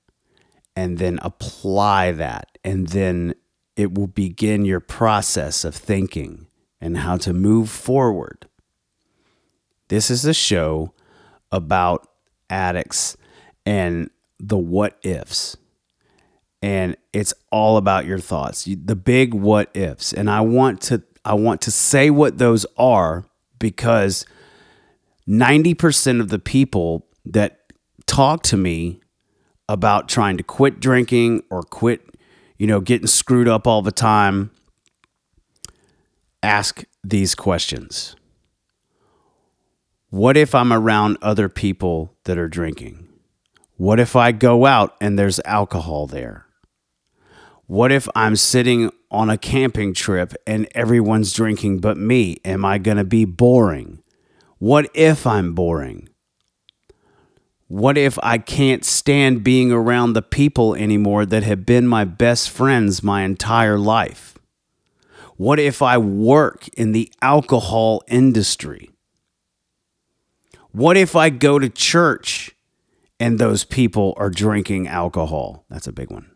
and 0.76 0.98
then 0.98 1.20
apply 1.22 2.12
that. 2.14 2.58
And 2.64 2.88
then 2.88 3.36
it 3.76 3.94
will 3.94 4.08
begin 4.08 4.66
your 4.66 4.80
process 4.80 5.64
of 5.64 5.76
thinking 5.76 6.48
and 6.82 6.98
how 6.98 7.18
to 7.18 7.34
move 7.34 7.70
forward. 7.70 8.48
This 9.88 10.10
is 10.10 10.26
a 10.26 10.34
show 10.34 10.94
about 11.52 12.08
addicts 12.50 13.16
and 13.66 14.10
the 14.40 14.58
what 14.58 14.98
ifs. 15.04 15.58
And 16.62 16.98
it's 17.14 17.34
all 17.52 17.78
about 17.78 18.06
your 18.06 18.20
thoughts, 18.20 18.66
the 18.66 18.96
big 18.96 19.34
what 19.34 19.70
ifs. 19.76 20.14
And 20.14 20.30
I 20.30 20.42
want 20.42 20.82
to 20.84 21.04
I 21.24 21.34
want 21.34 21.62
to 21.62 21.72
say 21.72 22.10
what 22.12 22.38
those 22.38 22.66
are 22.78 23.26
because 23.58 24.26
90% 25.28 26.20
of 26.22 26.30
the 26.30 26.38
people 26.38 27.08
that 27.26 27.72
talk 28.06 28.44
to 28.44 28.58
me 28.58 29.02
about 29.68 30.08
trying 30.10 30.38
to 30.38 30.44
quit 30.44 30.80
drinking 30.80 31.44
or 31.50 31.64
quit, 31.64 32.02
you 32.58 32.68
know, 32.68 32.80
getting 32.80 33.08
screwed 33.08 33.48
up 33.48 33.68
all 33.68 33.82
the 33.82 33.92
time, 33.92 34.52
ask 36.44 36.84
these 37.04 37.36
questions. 37.36 38.16
What 40.10 40.38
if 40.38 40.56
I'm 40.56 40.72
around 40.72 41.18
other 41.22 41.50
people 41.50 42.16
that 42.24 42.38
are 42.38 42.48
drinking? 42.48 43.08
What 43.78 44.00
if 44.00 44.16
I 44.16 44.32
go 44.32 44.66
out 44.66 44.96
and 45.02 45.20
there's 45.20 45.40
alcohol 45.44 46.08
there? 46.08 46.46
What 47.68 47.92
if 47.92 48.08
I'm 48.16 48.36
sitting 48.36 48.92
on 49.10 49.30
a 49.30 49.38
camping 49.38 49.94
trip 49.94 50.34
and 50.46 50.68
everyone's 50.76 51.34
drinking 51.34 51.80
but 51.80 51.98
me? 51.98 52.38
Am 52.46 52.64
I 52.64 52.78
going 52.78 52.98
to 52.98 53.04
be 53.04 53.26
boring? 53.26 54.04
What 54.60 54.90
if 54.94 55.28
I'm 55.28 55.54
boring? 55.54 56.08
What 57.68 57.98
if 57.98 58.20
I 58.22 58.38
can't 58.38 58.86
stand 58.86 59.44
being 59.44 59.72
around 59.72 60.14
the 60.14 60.22
people 60.22 60.76
anymore 60.76 61.26
that 61.26 61.44
have 61.44 61.66
been 61.66 61.88
my 61.88 62.04
best 62.04 62.50
friends 62.50 63.02
my 63.02 63.24
entire 63.24 63.80
life? 63.80 64.38
What 65.36 65.60
if 65.60 65.82
I 65.82 65.98
work 65.98 66.68
in 66.70 66.92
the 66.92 67.12
alcohol 67.22 68.04
industry? 68.08 68.92
What 70.72 70.96
if 70.96 71.16
I 71.16 71.30
go 71.30 71.58
to 71.58 71.70
church 71.70 72.52
and 73.20 73.40
those 73.40 73.64
people 73.64 74.14
are 74.18 74.30
drinking 74.30 74.88
alcohol? 74.88 75.66
That's 75.70 75.88
a 75.88 75.94
big 75.94 76.12
one. 76.12 76.30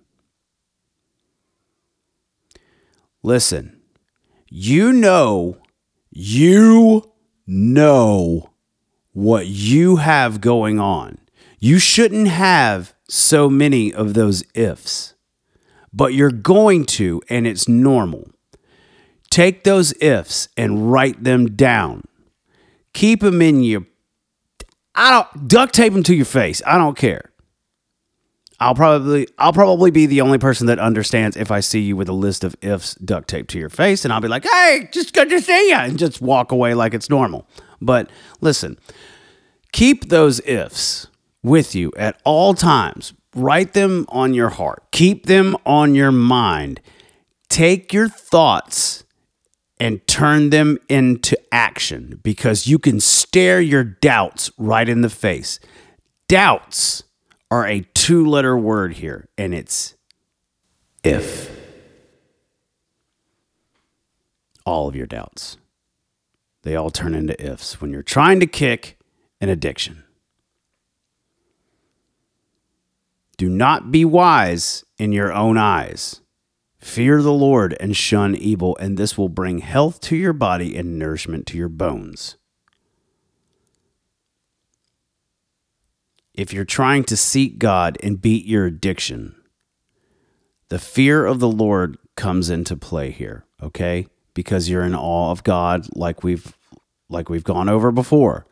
Listen, 3.22 3.82
you 4.48 4.92
know, 4.94 5.58
you 6.10 7.12
know 7.46 8.49
what 9.14 9.48
you 9.48 9.98
have 9.98 10.42
going 10.42 10.80
on. 10.80 11.18
You 11.60 11.80
shouldn't 11.80 12.28
have 12.28 12.94
so 13.10 13.50
many 13.50 13.94
of 13.94 14.14
those 14.14 14.44
ifs, 14.54 15.14
but 15.92 16.14
you're 16.14 16.32
going 16.32 16.86
to, 16.86 17.22
and 17.30 17.46
it's 17.46 17.68
normal. 17.68 18.30
Take 19.30 19.64
those 19.64 19.94
ifs 20.02 20.48
and 20.58 20.92
write 20.92 21.24
them 21.24 21.56
down. 21.56 22.04
Keep 22.94 23.22
them 23.22 23.42
in 23.42 23.64
your 23.64 23.86
I 24.96 25.12
don't 25.12 25.48
duct 25.48 25.74
tape 25.74 25.94
them 25.94 26.04
to 26.04 26.16
your 26.16 26.26
face. 26.26 26.62
I 26.66 26.78
don't 26.78 26.98
care. 26.98 27.29
I'll 28.60 28.76
probably 28.76 29.28
I'll 29.38 29.54
probably 29.54 29.90
be 29.90 30.06
the 30.06 30.22
only 30.22 30.38
person 30.38 30.68
that 30.68 30.80
understands 30.80 31.38
if 31.38 31.50
I 31.50 31.62
see 31.62 31.80
you 31.80 31.96
with 31.96 32.10
a 32.10 32.14
list 32.14 32.44
of 32.44 32.56
ifs 32.62 32.96
duct 32.96 33.30
taped 33.30 33.50
to 33.52 33.60
your 33.60 33.70
face, 33.70 34.04
and 34.04 34.14
I'll 34.14 34.22
be 34.22 34.28
like, 34.28 34.46
"Hey, 34.46 34.90
just 34.92 35.14
good 35.14 35.30
to 35.30 35.42
see 35.42 35.70
you," 35.70 35.76
and 35.76 35.98
just 35.98 36.22
walk 36.22 36.52
away 36.52 36.74
like 36.74 36.94
it's 36.94 37.10
normal. 37.10 37.48
But 37.82 38.10
listen, 38.42 38.78
keep 39.72 40.10
those 40.10 40.42
ifs 40.42 41.08
with 41.42 41.74
you 41.74 41.94
at 41.96 42.20
all 42.26 42.54
times. 42.54 43.14
Write 43.36 43.74
them 43.74 44.06
on 44.10 44.34
your 44.34 44.50
heart, 44.50 44.84
keep 44.92 45.28
them 45.28 45.56
on 45.66 45.96
your 45.96 46.12
mind. 46.12 46.82
Take 47.48 47.94
your 47.94 48.10
thoughts 48.10 49.04
and 49.80 50.06
turn 50.08 50.50
them 50.50 50.78
into 50.90 51.38
action 51.52 52.20
because 52.22 52.68
you 52.68 52.78
can 52.78 53.00
stare 53.00 53.62
your 53.62 53.84
doubts 53.84 54.52
right 54.58 54.88
in 54.88 55.02
the 55.02 55.10
face. 55.10 55.60
Doubts 56.28 57.04
are 57.52 57.66
a 57.66 57.82
two 57.94 58.26
letter 58.26 58.58
word 58.58 58.94
here, 58.94 59.28
and 59.38 59.54
it's 59.54 59.96
if. 61.04 61.58
All 64.66 64.88
of 64.88 64.96
your 64.96 65.08
doubts. 65.08 65.58
They 66.64 66.76
all 66.76 66.92
turn 66.92 67.16
into 67.16 67.42
ifs 67.44 67.82
when 67.82 67.92
you're 67.92 68.04
trying 68.04 68.40
to 68.42 68.48
kick 68.48 69.00
an 69.42 69.50
addiction. 69.50 70.04
Do 73.38 73.50
not 73.50 73.92
be 73.92 74.04
wise 74.04 74.84
in 74.98 75.14
your 75.14 75.32
own 75.32 75.58
eyes. 75.58 76.22
Fear 76.78 77.22
the 77.22 77.34
Lord 77.34 77.76
and 77.80 77.96
shun 77.96 78.36
evil, 78.36 78.76
and 78.78 78.98
this 78.98 79.18
will 79.18 79.30
bring 79.30 79.60
health 79.60 80.02
to 80.02 80.16
your 80.16 80.34
body 80.34 80.76
and 80.76 81.00
nourishment 81.00 81.48
to 81.48 81.58
your 81.58 81.70
bones. 81.70 82.36
If 86.40 86.54
you're 86.54 86.64
trying 86.64 87.04
to 87.04 87.18
seek 87.18 87.60
God 87.60 87.98
and 88.02 88.22
beat 88.22 88.46
your 88.46 88.66
addiction, 88.66 89.36
the 90.70 90.80
fear 90.80 91.26
of 91.26 91.42
the 91.42 91.50
Lord 91.50 91.98
comes 92.16 92.50
into 92.50 92.78
play 92.78 93.12
here, 93.12 93.44
okay? 93.62 94.08
Because 94.34 94.70
you're 94.70 94.84
in 94.84 94.96
awe 94.96 95.32
of 95.32 95.44
God 95.44 95.90
like 95.98 96.24
we've 96.24 96.58
like 97.10 97.28
we've 97.28 97.44
gone 97.44 97.68
over 97.68 97.92
before. 97.92 98.46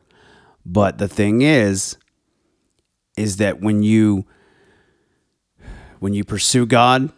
But 0.66 0.98
the 0.98 1.08
thing 1.08 1.44
is 1.44 1.96
is 3.16 3.38
that 3.38 3.62
when 3.62 3.84
you 3.84 4.26
when 6.00 6.14
you 6.14 6.26
pursue 6.26 6.66
God 6.66 7.10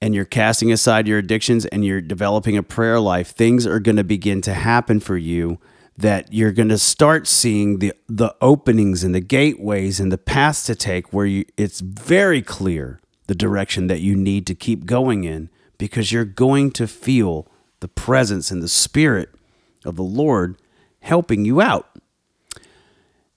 and 0.00 0.14
you're 0.14 0.24
casting 0.24 0.72
aside 0.72 1.06
your 1.06 1.18
addictions 1.18 1.66
and 1.66 1.84
you're 1.84 2.00
developing 2.00 2.56
a 2.56 2.62
prayer 2.62 2.98
life, 2.98 3.28
things 3.28 3.66
are 3.66 3.80
going 3.80 3.96
to 3.96 4.04
begin 4.04 4.40
to 4.40 4.54
happen 4.54 5.00
for 5.00 5.18
you 5.18 5.58
that 5.98 6.32
you're 6.32 6.52
going 6.52 6.68
to 6.68 6.78
start 6.78 7.26
seeing 7.26 7.78
the 7.78 7.92
the 8.08 8.34
openings 8.40 9.02
and 9.02 9.14
the 9.14 9.20
gateways 9.20 9.98
and 9.98 10.12
the 10.12 10.18
paths 10.18 10.64
to 10.64 10.74
take 10.74 11.12
where 11.12 11.26
you, 11.26 11.44
it's 11.56 11.80
very 11.80 12.42
clear 12.42 13.00
the 13.26 13.34
direction 13.34 13.86
that 13.86 14.00
you 14.00 14.14
need 14.14 14.46
to 14.46 14.54
keep 14.54 14.84
going 14.84 15.24
in 15.24 15.48
because 15.78 16.12
you're 16.12 16.24
going 16.24 16.70
to 16.70 16.86
feel 16.86 17.46
the 17.80 17.88
presence 17.88 18.50
and 18.50 18.62
the 18.62 18.68
spirit 18.68 19.30
of 19.84 19.96
the 19.96 20.02
Lord 20.02 20.56
helping 21.00 21.44
you 21.44 21.60
out. 21.60 21.88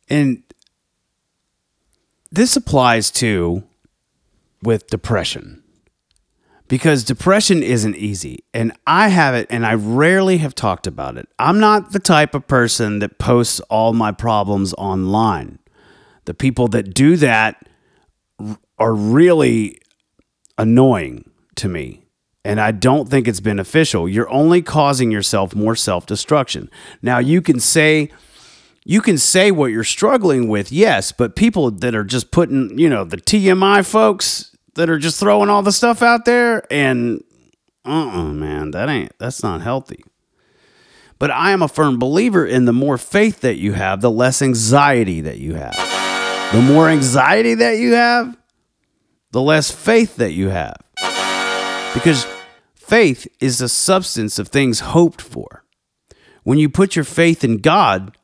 And 0.10 0.44
this 2.32 2.56
applies 2.56 3.12
to 3.12 3.64
with 4.62 4.88
depression 4.88 5.59
because 6.70 7.04
depression 7.04 7.64
isn't 7.64 7.96
easy. 7.98 8.46
And 8.54 8.72
I 8.88 9.10
have 9.10 9.36
it, 9.36 9.48
and 9.50 9.66
I 9.66 9.74
rarely 9.74 10.38
have 10.38 10.56
talked 10.56 10.88
about 10.88 11.18
it. 11.18 11.28
I'm 11.38 11.60
not 11.60 11.92
the 11.92 12.00
type 12.00 12.34
of 12.34 12.48
person 12.48 13.00
that 13.00 13.18
posts 13.18 13.60
all 13.72 13.92
my 13.92 14.14
problems 14.14 14.74
online. 14.76 15.60
The 16.26 16.34
people 16.36 16.68
that 16.70 16.94
do 16.94 17.18
that 17.18 17.68
are 18.78 18.94
really 18.94 19.80
annoying 20.58 21.30
to 21.56 21.68
me. 21.68 22.06
And 22.46 22.62
I 22.62 22.72
don't 22.72 23.10
think 23.10 23.28
it's 23.28 23.42
beneficial. 23.42 24.08
You're 24.08 24.30
only 24.30 24.62
causing 24.62 25.12
yourself 25.12 25.56
more 25.56 25.76
self 25.76 26.06
destruction. 26.06 26.70
Now, 27.02 27.18
you 27.18 27.42
can 27.42 27.60
say, 27.60 28.12
you 28.86 29.02
can 29.02 29.18
say 29.18 29.50
what 29.52 29.72
you're 29.72 29.84
struggling 29.84 30.48
with, 30.48 30.72
yes, 30.72 31.12
but 31.12 31.36
people 31.36 31.72
that 31.72 31.96
are 31.96 32.04
just 32.04 32.32
putting, 32.32 32.78
you 32.78 32.90
know, 32.90 33.04
the 33.04 33.18
TMI 33.18 33.86
folks 33.86 34.49
that 34.80 34.90
are 34.90 34.98
just 34.98 35.20
throwing 35.20 35.50
all 35.50 35.62
the 35.62 35.74
stuff 35.74 36.02
out 36.02 36.24
there 36.24 36.64
and 36.72 37.22
uh-uh, 37.84 38.32
man, 38.32 38.72
that 38.72 38.88
ain't 38.88 39.12
that's 39.20 39.44
not 39.44 39.62
healthy. 39.62 40.04
But 41.18 41.32
I 41.32 41.52
am 41.52 41.62
a 41.62 41.68
firm 41.68 42.00
believer 42.00 42.46
in 42.46 42.64
the 42.64 42.72
more 42.72 42.98
faith 42.98 43.42
that 43.42 43.58
you 43.58 43.74
have, 43.74 44.00
the 44.00 44.10
less 44.10 44.42
anxiety 44.42 45.20
that 45.22 45.38
you 45.38 45.56
have. 45.56 45.76
The 46.54 46.62
more 46.62 46.88
anxiety 46.88 47.56
that 47.56 47.78
you 47.78 47.94
have, 47.94 48.38
the 49.32 49.42
less 49.42 49.70
faith 49.70 50.16
that 50.16 50.32
you 50.32 50.48
have. 50.48 50.78
Because 51.94 52.26
faith 52.74 53.28
is 53.42 53.58
the 53.58 53.68
substance 53.68 54.40
of 54.40 54.48
things 54.48 54.80
hoped 54.80 55.22
for. 55.22 55.66
When 56.44 56.58
you 56.58 56.70
put 56.70 56.96
your 56.96 57.06
faith 57.06 57.44
in 57.44 57.58
God, 57.58 58.18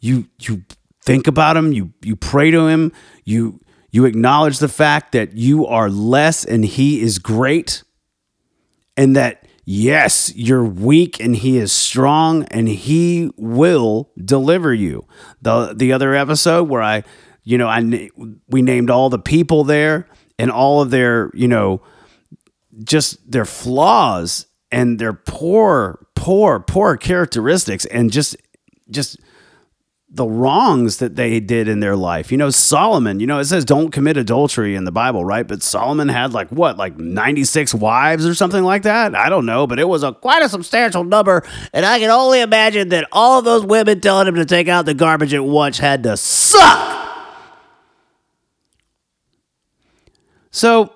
you 0.00 0.28
you 0.40 0.62
think 1.02 1.26
about 1.26 1.56
him, 1.56 1.72
you 1.72 1.92
you 2.00 2.14
pray 2.14 2.52
to 2.52 2.68
him, 2.68 2.92
you 3.24 3.58
you 3.90 4.04
acknowledge 4.04 4.58
the 4.58 4.68
fact 4.68 5.12
that 5.12 5.36
you 5.36 5.66
are 5.66 5.90
less 5.90 6.44
and 6.44 6.64
he 6.64 7.00
is 7.00 7.18
great 7.18 7.82
and 8.96 9.16
that 9.16 9.44
yes, 9.64 10.32
you're 10.34 10.64
weak 10.64 11.20
and 11.20 11.36
he 11.36 11.56
is 11.56 11.72
strong 11.72 12.44
and 12.44 12.68
he 12.68 13.30
will 13.36 14.10
deliver 14.22 14.74
you. 14.74 15.06
The 15.42 15.74
the 15.74 15.92
other 15.92 16.14
episode 16.14 16.68
where 16.68 16.82
I, 16.82 17.04
you 17.44 17.58
know, 17.58 17.68
I 17.68 18.10
we 18.48 18.62
named 18.62 18.90
all 18.90 19.10
the 19.10 19.18
people 19.18 19.64
there 19.64 20.08
and 20.38 20.50
all 20.50 20.82
of 20.82 20.90
their, 20.90 21.30
you 21.34 21.48
know, 21.48 21.82
just 22.84 23.30
their 23.30 23.44
flaws 23.44 24.46
and 24.72 24.98
their 24.98 25.12
poor 25.12 26.06
poor 26.14 26.60
poor 26.60 26.96
characteristics 26.96 27.84
and 27.86 28.10
just 28.10 28.36
just 28.90 29.18
the 30.12 30.26
wrongs 30.26 30.96
that 30.96 31.14
they 31.14 31.38
did 31.38 31.68
in 31.68 31.78
their 31.78 31.94
life. 31.94 32.32
You 32.32 32.38
know, 32.38 32.50
Solomon, 32.50 33.20
you 33.20 33.28
know, 33.28 33.38
it 33.38 33.44
says 33.44 33.64
don't 33.64 33.92
commit 33.92 34.16
adultery 34.16 34.74
in 34.74 34.84
the 34.84 34.90
Bible, 34.90 35.24
right? 35.24 35.46
But 35.46 35.62
Solomon 35.62 36.08
had 36.08 36.32
like 36.32 36.48
what, 36.50 36.76
like 36.76 36.98
96 36.98 37.74
wives 37.74 38.26
or 38.26 38.34
something 38.34 38.64
like 38.64 38.82
that? 38.82 39.14
I 39.14 39.28
don't 39.28 39.46
know, 39.46 39.68
but 39.68 39.78
it 39.78 39.88
was 39.88 40.02
a 40.02 40.12
quite 40.12 40.42
a 40.42 40.48
substantial 40.48 41.04
number. 41.04 41.44
And 41.72 41.86
I 41.86 42.00
can 42.00 42.10
only 42.10 42.40
imagine 42.40 42.88
that 42.88 43.06
all 43.12 43.38
of 43.38 43.44
those 43.44 43.64
women 43.64 44.00
telling 44.00 44.26
him 44.26 44.34
to 44.34 44.44
take 44.44 44.66
out 44.66 44.84
the 44.84 44.94
garbage 44.94 45.32
at 45.32 45.44
once 45.44 45.78
had 45.78 46.02
to 46.02 46.16
suck. 46.16 46.96
So, 50.50 50.92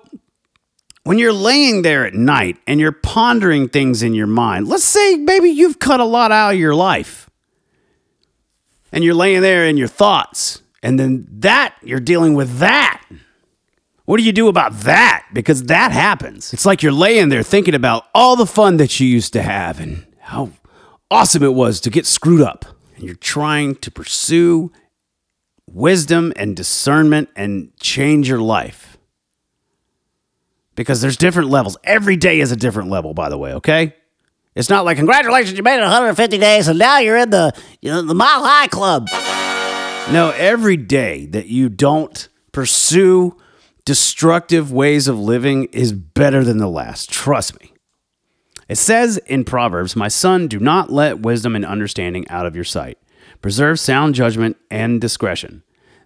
when 1.05 1.17
you're 1.17 1.31
laying 1.31 1.83
there 1.83 2.05
at 2.05 2.13
night 2.13 2.57
and 2.67 2.81
you're 2.81 2.91
pondering 2.91 3.69
things 3.69 4.03
in 4.03 4.13
your 4.13 4.27
mind, 4.27 4.67
let's 4.67 4.83
say 4.83 5.15
maybe 5.15 5.49
you've 5.49 5.79
cut 5.79 6.01
a 6.01 6.03
lot 6.03 6.33
out 6.33 6.55
of 6.55 6.59
your 6.59 6.75
life 6.75 7.24
and 8.95 9.03
you're 9.03 9.13
laying 9.13 9.41
there 9.41 9.67
in 9.67 9.75
your 9.75 9.89
thoughts. 9.89 10.61
And 10.81 10.97
then 10.97 11.27
that, 11.29 11.75
you're 11.83 11.99
dealing 11.99 12.33
with 12.33 12.59
that. 12.59 13.03
What 14.05 14.17
do 14.17 14.23
you 14.23 14.31
do 14.31 14.47
about 14.47 14.71
that? 14.81 15.27
Because 15.33 15.63
that 15.63 15.91
happens. 15.91 16.53
It's 16.53 16.65
like 16.65 16.81
you're 16.81 16.91
laying 16.93 17.29
there 17.29 17.43
thinking 17.43 17.75
about 17.75 18.05
all 18.15 18.35
the 18.35 18.45
fun 18.45 18.77
that 18.77 18.99
you 18.99 19.07
used 19.07 19.33
to 19.33 19.41
have 19.41 19.79
and 19.79 20.05
how 20.19 20.51
awesome 21.11 21.43
it 21.43 21.53
was 21.53 21.81
to 21.81 21.89
get 21.89 22.05
screwed 22.05 22.41
up. 22.41 22.65
And 22.95 23.03
you're 23.03 23.15
trying 23.15 23.75
to 23.75 23.91
pursue 23.91 24.71
wisdom 25.69 26.31
and 26.37 26.55
discernment 26.55 27.29
and 27.35 27.75
change 27.79 28.29
your 28.29 28.39
life. 28.39 28.97
Because 30.75 31.01
there's 31.01 31.17
different 31.17 31.49
levels. 31.49 31.77
Every 31.83 32.15
day 32.15 32.39
is 32.39 32.51
a 32.51 32.55
different 32.55 32.89
level, 32.89 33.13
by 33.13 33.27
the 33.27 33.37
way, 33.37 33.53
okay? 33.55 33.95
It's 34.55 34.69
not 34.69 34.85
like 34.85 34.95
congratulations, 34.95 35.57
you 35.57 35.63
made 35.63 35.79
it 35.79 35.81
150 35.81 36.37
days, 36.37 36.69
and 36.69 36.79
now 36.79 36.99
you're 36.99 37.17
in 37.17 37.29
the 37.29 37.53
you 37.81 37.91
know 37.91 38.01
the 38.01 38.15
Mile 38.15 38.43
High 38.43 38.67
Club. 38.67 39.09
No, 40.13 40.31
every 40.37 40.77
day 40.77 41.25
that 41.27 41.47
you 41.47 41.67
don't 41.67 42.29
pursue 42.53 43.35
destructive 43.83 44.71
ways 44.71 45.09
of 45.09 45.19
living 45.19 45.65
is 45.65 45.91
better 45.91 46.43
than 46.43 46.57
the 46.57 46.69
last. 46.69 47.11
Trust 47.11 47.59
me. 47.59 47.73
It 48.69 48.77
says 48.77 49.17
in 49.17 49.43
Proverbs, 49.43 49.95
My 49.95 50.07
son, 50.07 50.47
do 50.47 50.59
not 50.59 50.89
let 50.89 51.19
wisdom 51.19 51.55
and 51.55 51.65
understanding 51.65 52.27
out 52.29 52.45
of 52.45 52.55
your 52.55 52.63
sight. 52.63 52.97
Preserve 53.41 53.77
sound 53.79 54.15
judgment 54.15 54.55
and 54.71 55.01
discretion. 55.01 55.63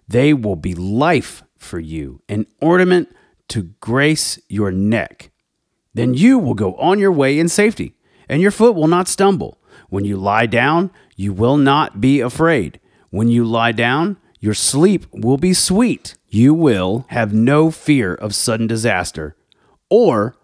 They 0.08 0.34
will 0.34 0.56
be 0.56 0.74
life 0.74 1.44
for 1.56 1.78
you, 1.78 2.20
an 2.28 2.46
ornament 2.60 3.14
to 3.48 3.62
grace 3.80 4.40
your 4.48 4.72
neck. 4.72 5.30
Then 5.94 6.14
you 6.14 6.38
will 6.38 6.54
go 6.54 6.74
on 6.76 6.98
your 6.98 7.12
way 7.12 7.38
in 7.38 7.48
safety 7.48 7.94
and 8.30 8.40
your 8.40 8.52
foot 8.52 8.76
will 8.76 8.86
not 8.86 9.08
stumble. 9.08 9.58
When 9.88 10.04
you 10.04 10.16
lie 10.16 10.46
down, 10.46 10.92
you 11.16 11.32
will 11.32 11.56
not 11.56 12.00
be 12.00 12.20
afraid. 12.20 12.78
When 13.10 13.28
you 13.28 13.44
lie 13.44 13.72
down, 13.72 14.18
your 14.38 14.54
sleep 14.54 15.04
will 15.12 15.36
be 15.36 15.52
sweet. 15.52 16.14
You 16.28 16.54
will 16.54 17.06
have 17.08 17.34
no 17.34 17.72
fear 17.72 18.14
of 18.14 18.34
sudden 18.36 18.68
disaster 18.68 19.36
or 19.90 20.36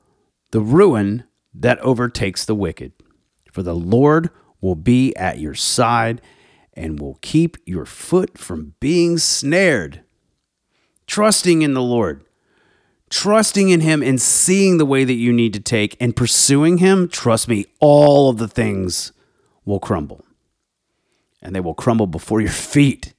the 0.51 0.61
ruin 0.61 1.25
that 1.55 1.79
overtakes 1.79 2.45
the 2.45 2.57
wicked. 2.57 2.93
For 3.53 3.63
the 3.63 3.77
Lord 3.77 4.31
will 4.61 4.75
be 4.75 5.15
at 5.15 5.39
your 5.39 5.55
side 5.55 6.21
and 6.73 6.99
will 6.99 7.19
keep 7.23 7.57
your 7.65 7.87
foot 7.87 8.37
from 8.37 8.75
being 8.81 9.17
snared. 9.17 10.03
Trusting 11.07 11.63
in 11.63 11.73
the 11.73 11.83
Lord 11.83 12.26
trusting 13.11 13.69
in 13.69 13.81
him 13.81 14.03
and 14.03 14.21
seeing 14.21 14.79
the 14.79 14.87
way 14.87 15.05
that 15.05 15.15
you 15.15 15.33
need 15.33 15.53
to 15.55 15.61
take 15.61 15.97
and 16.01 16.17
pursuing 16.17 16.79
him, 16.79 17.09
trust 17.09 17.49
me, 17.49 17.67
all 17.81 18.31
of 18.31 18.39
the 18.39 18.49
things 18.49 19.13
will 19.65 19.81
crumble. 19.81 20.25
And 21.43 21.55
they 21.55 21.61
will 21.61 21.75
crumble 21.75 22.07
before 22.07 22.41
your 22.41 22.51
feet. 22.51 23.13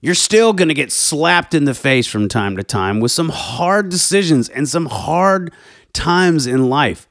You're 0.00 0.14
still 0.14 0.52
going 0.52 0.68
to 0.68 0.74
get 0.74 0.90
slapped 0.90 1.54
in 1.54 1.64
the 1.64 1.74
face 1.74 2.06
from 2.06 2.28
time 2.28 2.56
to 2.56 2.64
time 2.64 2.98
with 2.98 3.12
some 3.12 3.28
hard 3.28 3.88
decisions 3.88 4.48
and 4.48 4.68
some 4.68 4.86
hard 4.86 5.52
times 5.92 6.46
in 6.46 6.68
life. 6.68 7.08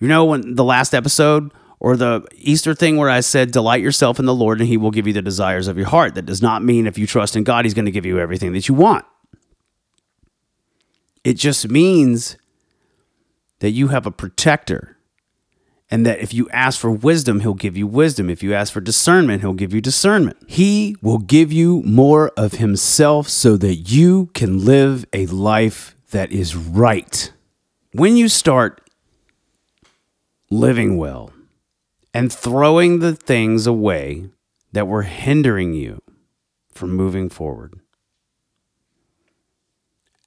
You 0.00 0.08
know, 0.08 0.24
when 0.26 0.54
the 0.54 0.64
last 0.64 0.94
episode 0.94 1.52
or 1.78 1.96
the 1.96 2.26
Easter 2.34 2.74
thing 2.74 2.98
where 2.98 3.08
I 3.08 3.20
said, 3.20 3.52
Delight 3.52 3.80
yourself 3.80 4.18
in 4.18 4.26
the 4.26 4.34
Lord 4.34 4.60
and 4.60 4.68
he 4.68 4.76
will 4.76 4.90
give 4.90 5.06
you 5.06 5.14
the 5.14 5.22
desires 5.22 5.66
of 5.66 5.78
your 5.78 5.86
heart. 5.86 6.14
That 6.14 6.26
does 6.26 6.42
not 6.42 6.62
mean 6.62 6.86
if 6.86 6.98
you 6.98 7.06
trust 7.06 7.36
in 7.36 7.44
God, 7.44 7.64
he's 7.64 7.74
going 7.74 7.86
to 7.86 7.90
give 7.90 8.04
you 8.04 8.18
everything 8.18 8.52
that 8.52 8.68
you 8.68 8.74
want. 8.74 9.06
It 11.24 11.34
just 11.34 11.68
means 11.68 12.36
that 13.60 13.70
you 13.70 13.88
have 13.88 14.06
a 14.06 14.10
protector 14.10 14.96
and 15.90 16.06
that 16.06 16.20
if 16.20 16.32
you 16.32 16.48
ask 16.50 16.78
for 16.78 16.90
wisdom, 16.90 17.40
he'll 17.40 17.54
give 17.54 17.76
you 17.76 17.86
wisdom. 17.86 18.30
If 18.30 18.42
you 18.42 18.54
ask 18.54 18.72
for 18.72 18.80
discernment, 18.80 19.40
he'll 19.42 19.54
give 19.54 19.74
you 19.74 19.80
discernment. 19.80 20.36
He 20.46 20.96
will 21.02 21.18
give 21.18 21.52
you 21.52 21.82
more 21.84 22.30
of 22.36 22.54
himself 22.54 23.28
so 23.28 23.56
that 23.56 23.74
you 23.74 24.26
can 24.32 24.64
live 24.64 25.04
a 25.12 25.26
life 25.26 25.96
that 26.12 26.30
is 26.30 26.54
right. 26.54 27.32
When 27.92 28.16
you 28.16 28.28
start 28.28 28.88
living 30.48 30.96
well 30.96 31.32
and 32.14 32.32
throwing 32.32 33.00
the 33.00 33.16
things 33.16 33.66
away 33.66 34.30
that 34.72 34.86
were 34.86 35.02
hindering 35.02 35.74
you 35.74 36.00
from 36.72 36.94
moving 36.94 37.28
forward, 37.28 37.80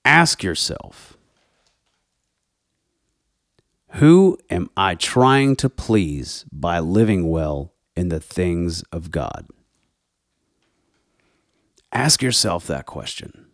ask 0.06 0.44
yourself 0.44 1.18
Who 3.94 4.38
am 4.50 4.70
I 4.76 4.96
trying 4.96 5.56
to 5.58 5.70
please 5.70 6.46
by 6.52 6.80
living 6.80 7.30
well 7.30 7.74
in 7.96 8.10
the 8.10 8.20
things 8.20 8.82
of 8.92 9.12
God? 9.12 9.48
Ask 11.92 12.24
yourself 12.24 12.66
that 12.68 12.86
question. 12.86 13.46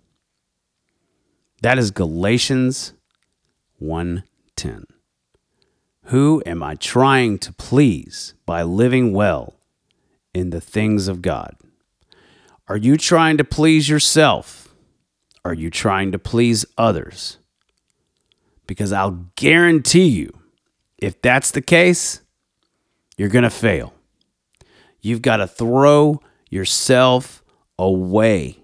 That 1.62 1.78
is 1.78 1.92
Galatians 1.92 2.94
1:10. 3.80 4.86
Who 6.06 6.42
am 6.46 6.64
I 6.64 6.76
trying 6.76 7.38
to 7.40 7.54
please 7.54 8.34
by 8.46 8.64
living 8.64 9.14
well 9.14 9.60
in 10.34 10.50
the 10.50 10.62
things 10.62 11.08
of 11.08 11.22
God? 11.22 11.56
Are 12.68 12.78
you 12.78 12.98
trying 12.98 13.38
to 13.38 13.44
please 13.44 13.90
yourself? 13.90 14.59
Are 15.50 15.56
you 15.56 15.72
trying 15.72 16.12
to 16.12 16.20
please 16.20 16.64
others? 16.78 17.40
Because 18.68 18.92
I'll 18.92 19.26
guarantee 19.36 20.08
you, 20.08 20.32
if 21.00 21.20
that's 21.24 21.50
the 21.50 21.62
case, 21.62 22.22
you're 23.18 23.30
going 23.30 23.46
to 23.46 23.50
fail. 23.50 23.96
You've 25.02 25.24
got 25.24 25.38
to 25.38 25.48
throw 25.48 26.22
yourself 26.52 27.44
away 27.80 28.60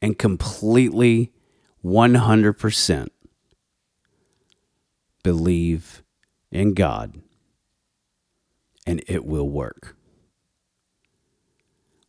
and 0.00 0.16
completely 0.16 1.32
100% 1.84 3.08
believe 5.24 6.04
in 6.52 6.74
God 6.74 7.20
and 8.86 9.02
it 9.08 9.24
will 9.24 9.48
work. 9.48 9.96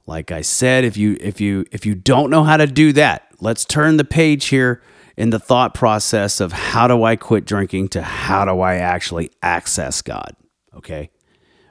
Like 0.06 0.32
I 0.32 0.41
said, 0.41 0.84
if 0.84 0.95
you 0.95 1.17
if 1.19 1.41
you 1.41 1.65
if 1.71 1.88
you 1.88 1.95
don't 1.95 2.30
know 2.30 2.43
how 2.43 2.58
to 2.58 2.67
do 2.67 2.93
that, 2.93 3.29
let's 3.41 3.65
turn 3.65 3.97
the 3.97 4.06
page 4.06 4.47
here 4.47 4.82
in 5.17 5.32
the 5.32 5.39
thought 5.39 5.73
process 5.73 6.39
of 6.39 6.52
how 6.52 6.88
do 6.88 7.04
I 7.04 7.15
quit 7.15 7.45
drinking 7.45 7.89
to 7.89 8.02
how 8.02 8.45
do 8.45 8.62
I 8.62 8.75
actually 8.75 9.32
access 9.41 10.02
God? 10.02 10.36
Okay? 10.73 11.10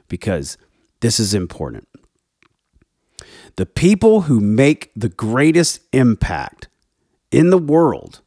Because 0.07 0.57
this 0.99 1.19
is 1.19 1.33
important. 1.33 1.87
The 3.55 3.65
people 3.65 4.21
who 4.21 4.39
make 4.39 4.91
the 4.95 5.09
greatest 5.09 5.81
impact 5.91 6.67
in 7.31 7.49
the 7.49 7.57
world 7.57 8.21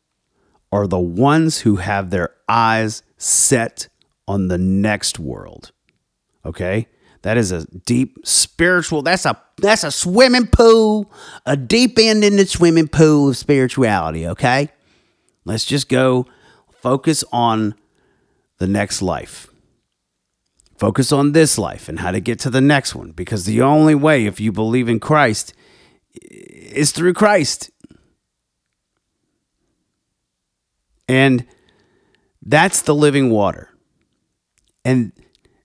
are 0.71 0.87
the 0.87 0.99
ones 0.99 1.61
who 1.61 1.77
have 1.77 2.11
their 2.11 2.35
eyes 2.49 3.03
set 3.17 3.89
on 4.27 4.49
the 4.49 4.59
next 4.59 5.19
world. 5.19 5.73
Okay? 6.45 6.89
That 7.23 7.37
is 7.37 7.53
a 7.53 7.65
deep 7.67 8.19
spiritual. 8.25 9.03
That's 9.03 9.25
a 9.27 9.41
that's 9.59 9.85
a 9.85 9.91
swimming 9.93 10.49
pool, 10.49 11.11
a 11.47 11.57
deep 11.57 11.99
end 11.99 12.25
in 12.25 12.37
the 12.37 12.47
swimming 12.47 12.89
pool 12.89 13.31
of 13.31 13.37
spirituality, 13.37 14.27
okay? 14.27 14.71
Let's 15.45 15.65
just 15.65 15.89
go 15.89 16.27
focus 16.81 17.25
on 17.33 17.75
the 18.59 18.67
next 18.67 19.03
life. 19.03 19.49
Focus 20.77 21.13
on 21.13 21.31
this 21.31 21.59
life 21.59 21.89
and 21.89 22.01
how 22.01 22.11
to 22.11 22.21
get 22.21 22.41
to 22.41 22.51
the 22.51 22.61
next 22.61 22.95
one 22.95 23.13
because 23.13 23.45
the 23.45 23.63
only 23.63 23.95
way 23.95 24.27
if 24.27 24.41
you 24.41 24.51
believe 24.51 24.89
in 24.89 24.99
Christ 24.99 25.55
is 26.21 26.91
through 26.91 27.13
Christ. 27.13 27.71
And 31.09 31.47
that's 32.45 32.83
the 32.83 32.95
living 32.95 33.31
water. 33.31 33.71
And 34.85 35.13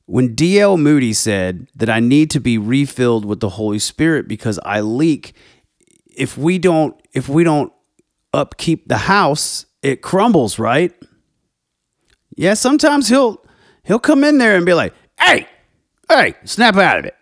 when 0.07 0.33
D.L. 0.33 0.77
Moody 0.77 1.13
said 1.13 1.67
that 1.75 1.89
I 1.89 1.99
need 1.99 2.31
to 2.31 2.39
be 2.39 2.57
refilled 2.57 3.25
with 3.25 3.41
the 3.41 3.49
Holy 3.49 3.77
Spirit 3.77 4.27
because 4.27 4.57
I 4.65 4.79
leak, 4.79 5.33
if 6.15 6.37
we 6.37 6.57
don't 6.57 6.99
if 7.13 7.29
we 7.29 7.43
don't 7.43 7.71
upkeep 8.33 8.87
the 8.87 8.97
house, 8.97 9.65
it 9.83 10.01
crumbles, 10.01 10.57
right? 10.57 10.93
Yeah, 12.35 12.53
sometimes 12.53 13.09
he'll 13.09 13.43
he'll 13.83 13.99
come 13.99 14.23
in 14.23 14.37
there 14.37 14.55
and 14.55 14.65
be 14.65 14.73
like, 14.73 14.93
"Hey, 15.19 15.47
hey, 16.09 16.35
snap 16.45 16.77
out 16.77 16.99
of 16.99 17.05
it." 17.05 17.15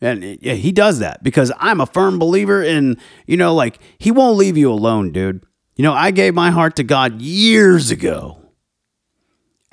And 0.00 0.38
yeah, 0.42 0.54
he 0.54 0.72
does 0.72 0.98
that 0.98 1.22
because 1.22 1.50
I'm 1.58 1.80
a 1.80 1.86
firm 1.86 2.18
believer 2.18 2.62
in, 2.62 2.98
you 3.26 3.38
know, 3.38 3.54
like 3.54 3.78
he 3.98 4.10
won't 4.10 4.36
leave 4.36 4.58
you 4.58 4.70
alone, 4.70 5.10
dude. 5.10 5.42
You 5.74 5.84
know, 5.84 5.94
I 5.94 6.10
gave 6.10 6.34
my 6.34 6.50
heart 6.50 6.76
to 6.76 6.84
God 6.84 7.20
years 7.22 7.90
ago. 7.90 8.42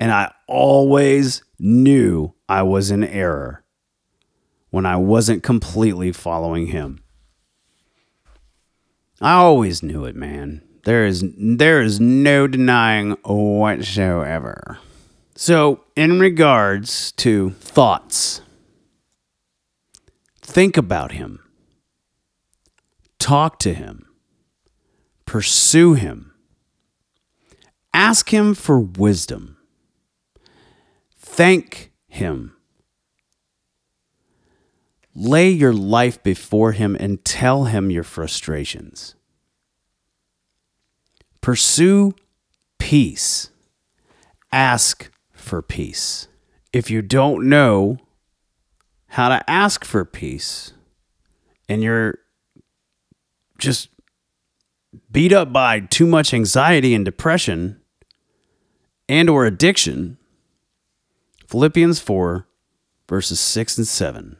And 0.00 0.10
I 0.10 0.32
always 0.48 1.42
knew 1.58 2.33
I 2.48 2.62
was 2.62 2.90
in 2.90 3.04
error 3.04 3.64
when 4.70 4.86
I 4.86 4.96
wasn't 4.96 5.42
completely 5.42 6.12
following 6.12 6.66
him. 6.66 7.00
I 9.20 9.34
always 9.34 9.82
knew 9.82 10.04
it, 10.04 10.16
man. 10.16 10.62
There 10.84 11.06
is 11.06 11.24
there 11.38 11.80
is 11.80 12.00
no 12.00 12.46
denying 12.46 13.12
whatsoever. 13.24 14.78
So, 15.36 15.84
in 15.96 16.20
regards 16.20 17.12
to 17.12 17.50
thoughts, 17.50 18.42
think 20.42 20.76
about 20.76 21.12
him. 21.12 21.40
Talk 23.18 23.58
to 23.60 23.72
him. 23.72 24.06
Pursue 25.24 25.94
him. 25.94 26.34
Ask 27.94 28.32
him 28.34 28.54
for 28.54 28.78
wisdom. 28.78 29.56
Thank 31.16 31.93
him. 32.14 32.54
Lay 35.14 35.48
your 35.48 35.72
life 35.72 36.22
before 36.22 36.72
him 36.72 36.96
and 36.98 37.24
tell 37.24 37.64
him 37.64 37.90
your 37.90 38.02
frustrations. 38.02 39.14
Pursue 41.40 42.14
peace. 42.78 43.50
Ask 44.52 45.10
for 45.32 45.62
peace. 45.62 46.28
If 46.72 46.90
you 46.90 47.02
don't 47.02 47.48
know 47.48 47.98
how 49.08 49.28
to 49.28 49.48
ask 49.48 49.84
for 49.84 50.04
peace 50.04 50.72
and 51.68 51.82
you're 51.82 52.18
just 53.58 53.88
beat 55.10 55.32
up 55.32 55.52
by 55.52 55.80
too 55.80 56.06
much 56.06 56.34
anxiety 56.34 56.94
and 56.94 57.04
depression 57.04 57.80
and 59.08 59.28
or 59.28 59.46
addiction 59.46 60.18
philippians 61.54 62.00
4 62.00 62.48
verses 63.08 63.38
6 63.38 63.78
and 63.78 63.86
7 63.86 64.36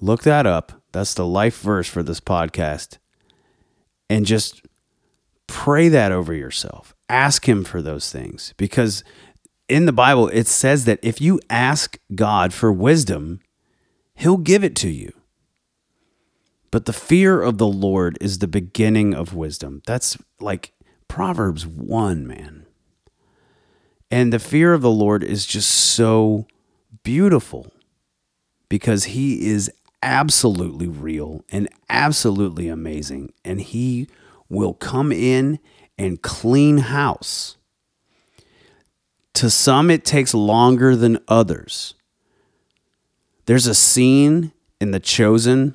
look 0.00 0.22
that 0.22 0.46
up. 0.46 0.80
That's 0.90 1.12
the 1.12 1.26
life 1.26 1.60
verse 1.60 1.86
for 1.86 2.02
this 2.02 2.18
podcast. 2.18 2.96
And 4.08 4.24
just 4.24 4.62
pray 5.46 5.90
that 5.90 6.12
over 6.12 6.32
yourself. 6.32 6.94
Ask 7.10 7.46
him 7.46 7.62
for 7.62 7.82
those 7.82 8.10
things. 8.10 8.54
Because 8.56 9.04
in 9.68 9.84
the 9.84 9.92
bible 9.92 10.28
it 10.28 10.46
says 10.46 10.86
that 10.86 10.98
if 11.02 11.20
you 11.20 11.38
ask 11.50 11.98
god 12.14 12.54
for 12.54 12.72
wisdom 12.72 13.40
he'll 14.14 14.38
give 14.38 14.64
it 14.64 14.74
to 14.76 14.88
you. 14.88 15.12
But 16.70 16.86
the 16.86 16.94
fear 16.94 17.42
of 17.42 17.58
the 17.58 17.68
Lord 17.68 18.16
is 18.18 18.38
the 18.38 18.48
beginning 18.48 19.12
of 19.12 19.34
wisdom. 19.34 19.82
That's 19.86 20.16
like 20.40 20.72
Proverbs 21.06 21.66
1, 21.66 22.26
man. 22.26 22.59
And 24.10 24.32
the 24.32 24.38
fear 24.38 24.72
of 24.74 24.82
the 24.82 24.90
Lord 24.90 25.22
is 25.22 25.46
just 25.46 25.70
so 25.70 26.46
beautiful 27.02 27.72
because 28.68 29.04
he 29.04 29.46
is 29.46 29.70
absolutely 30.02 30.88
real 30.88 31.44
and 31.50 31.68
absolutely 31.88 32.68
amazing. 32.68 33.32
And 33.44 33.60
he 33.60 34.08
will 34.48 34.74
come 34.74 35.12
in 35.12 35.58
and 35.96 36.22
clean 36.22 36.78
house. 36.78 37.56
To 39.34 39.48
some, 39.48 39.90
it 39.90 40.04
takes 40.04 40.34
longer 40.34 40.96
than 40.96 41.18
others. 41.28 41.94
There's 43.46 43.66
a 43.66 43.74
scene 43.74 44.52
in 44.80 44.90
The 44.90 45.00
Chosen 45.00 45.74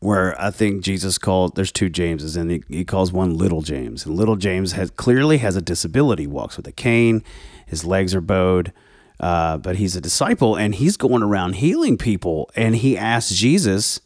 where 0.00 0.40
I 0.40 0.50
think 0.50 0.82
Jesus 0.82 1.18
called 1.18 1.56
there's 1.56 1.72
two 1.72 1.88
Jameses 1.88 2.36
and 2.36 2.50
he, 2.50 2.62
he 2.68 2.84
calls 2.84 3.12
one 3.12 3.36
little 3.36 3.62
James. 3.62 4.04
And 4.04 4.14
little 4.14 4.36
James 4.36 4.72
has 4.72 4.90
clearly 4.90 5.38
has 5.38 5.56
a 5.56 5.62
disability 5.62 6.26
walks 6.26 6.56
with 6.56 6.66
a 6.66 6.72
cane 6.72 7.24
his 7.66 7.84
legs 7.84 8.14
are 8.14 8.20
bowed 8.20 8.72
uh, 9.18 9.56
but 9.56 9.76
he's 9.76 9.96
a 9.96 10.00
disciple 10.00 10.56
and 10.56 10.74
he's 10.74 10.96
going 10.96 11.22
around 11.22 11.54
healing 11.54 11.96
people. 11.96 12.50
And 12.54 12.76
he 12.76 12.96
asks 12.98 13.32
Jesus 13.32 14.00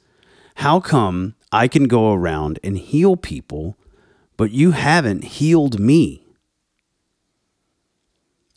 how 0.56 0.80
come 0.80 1.34
I 1.50 1.68
can 1.68 1.84
go 1.84 2.12
around 2.12 2.58
and 2.62 2.78
heal 2.78 3.16
people 3.16 3.76
but 4.36 4.50
you 4.52 4.70
haven't 4.70 5.24
healed 5.24 5.78
me? 5.78 6.24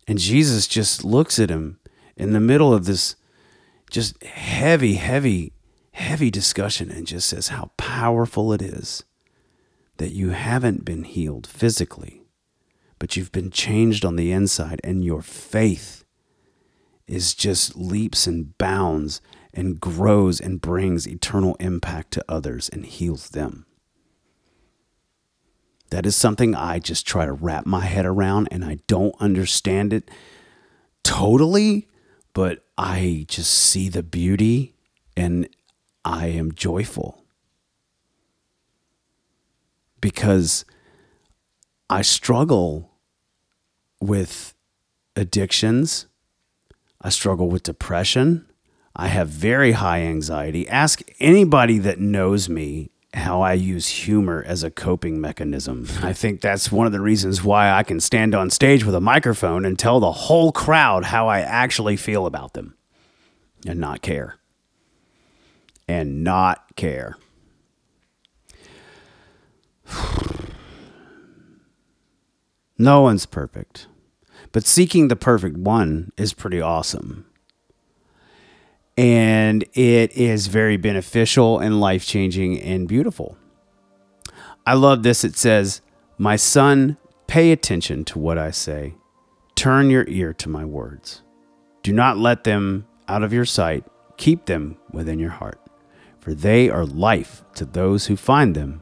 And 0.08 0.20
Jesus 0.20 0.68
just 0.68 1.04
looks 1.04 1.40
at 1.40 1.50
him 1.50 1.80
in 2.16 2.34
the 2.34 2.40
middle 2.40 2.74
of 2.74 2.86
this 2.86 3.16
just 3.90 4.22
heavy 4.24 4.96
heavy 4.96 5.54
heavy 5.94 6.30
discussion 6.30 6.92
and 6.92 7.08
just 7.08 7.28
says 7.28 7.50
how 7.50 7.72
powerful 7.78 8.52
it 8.52 8.62
is 8.62 9.04
that 9.98 10.12
you 10.12 10.30
haven't 10.30 10.84
been 10.84 11.04
healed 11.04 11.48
physically, 11.48 12.24
but 13.00 13.16
you've 13.16 13.32
been 13.32 13.52
changed 13.52 14.04
on 14.04 14.16
the 14.16 14.32
inside, 14.32 14.82
and 14.84 15.06
your 15.06 15.22
faith 15.22 16.04
is 17.08 17.36
just 17.36 17.76
leaps 17.76 18.26
and 18.28 18.58
bounds 18.58 19.22
and 19.54 19.80
grows 19.80 20.42
and 20.42 20.62
brings 20.62 21.08
eternal 21.08 21.56
impact 21.60 22.12
to 22.12 22.26
others 22.28 22.70
and 22.70 22.86
heals 22.86 23.30
them. 23.30 23.66
That 25.92 26.08
is 26.08 26.16
something 26.16 26.56
I 26.56 26.80
just 26.80 27.06
try 27.06 27.28
to 27.28 27.34
wrap 27.34 27.68
my 27.68 27.82
head 27.86 28.06
around, 28.06 28.48
and 28.50 28.66
I 28.66 28.80
don't 28.88 29.16
understand 29.20 29.94
it 29.94 30.10
totally, 31.04 31.88
but 32.34 32.66
I 32.80 33.26
just 33.28 33.54
see 33.54 33.90
the 33.90 34.02
beauty 34.02 34.74
and 35.16 35.48
I 36.06 36.28
am 36.28 36.52
joyful 36.54 37.24
because 40.02 40.66
I 41.90 42.02
struggle 42.02 42.92
with 44.02 44.54
addictions. 45.16 46.08
I 47.02 47.10
struggle 47.10 47.48
with 47.48 47.64
depression. 47.64 48.46
I 48.96 49.08
have 49.08 49.30
very 49.30 49.72
high 49.74 50.02
anxiety. 50.02 50.68
Ask 50.68 51.02
anybody 51.20 51.78
that 51.80 52.00
knows 52.00 52.50
me 52.50 52.92
how 53.14 53.42
I 53.42 53.54
use 53.54 53.88
humor 53.88 54.44
as 54.46 54.64
a 54.64 54.72
coping 54.72 55.22
mechanism. 55.22 55.88
I 56.02 56.14
think 56.14 56.42
that's 56.42 56.72
one 56.72 56.86
of 56.86 56.92
the 56.92 57.00
reasons 57.00 57.44
why 57.44 57.72
I 57.72 57.84
can 57.84 58.00
stand 58.00 58.36
on 58.36 58.50
stage 58.50 58.84
with 58.84 58.96
a 58.96 59.00
microphone 59.02 59.66
and 59.66 59.78
tell 59.78 60.00
the 60.00 60.12
whole 60.12 60.52
crowd 60.52 61.06
how 61.06 61.28
I 61.28 61.40
actually 61.42 61.96
feel 61.96 62.26
about 62.26 62.54
them 62.54 62.76
and 63.66 63.80
not 63.80 64.02
care 64.02 64.38
and 65.88 66.24
not 66.24 66.76
care. 66.76 67.18
No 72.76 73.02
one's 73.02 73.28
perfect, 73.28 73.88
but 74.52 74.66
seeking 74.66 75.08
the 75.08 75.16
perfect 75.16 75.56
one 75.56 76.12
is 76.18 76.34
pretty 76.34 76.60
awesome. 76.60 77.26
And 78.98 79.64
it 79.74 80.12
is 80.18 80.48
very 80.48 80.76
beneficial 80.76 81.60
and 81.60 81.80
life 81.80 82.06
changing 82.06 82.60
and 82.60 82.88
beautiful. 82.88 83.38
I 84.66 84.74
love 84.74 85.04
this. 85.04 85.24
It 85.24 85.38
says, 85.38 85.82
My 86.18 86.36
son, 86.36 86.98
pay 87.28 87.52
attention 87.52 88.06
to 88.06 88.20
what 88.20 88.38
I 88.38 88.52
say. 88.52 88.96
Turn 89.56 89.90
your 89.90 90.06
ear 90.08 90.34
to 90.34 90.50
my 90.50 90.66
words. 90.66 91.22
Do 91.84 91.94
not 91.94 92.18
let 92.18 92.44
them 92.44 92.88
out 93.08 93.24
of 93.24 93.34
your 93.34 93.46
sight. 93.46 93.86
Keep 94.18 94.46
them 94.46 94.78
within 94.92 95.20
your 95.20 95.32
heart, 95.32 95.60
for 96.24 96.34
they 96.34 96.70
are 96.70 96.86
life 96.86 97.44
to 97.54 97.66
those 97.66 98.06
who 98.06 98.16
find 98.16 98.56
them 98.56 98.82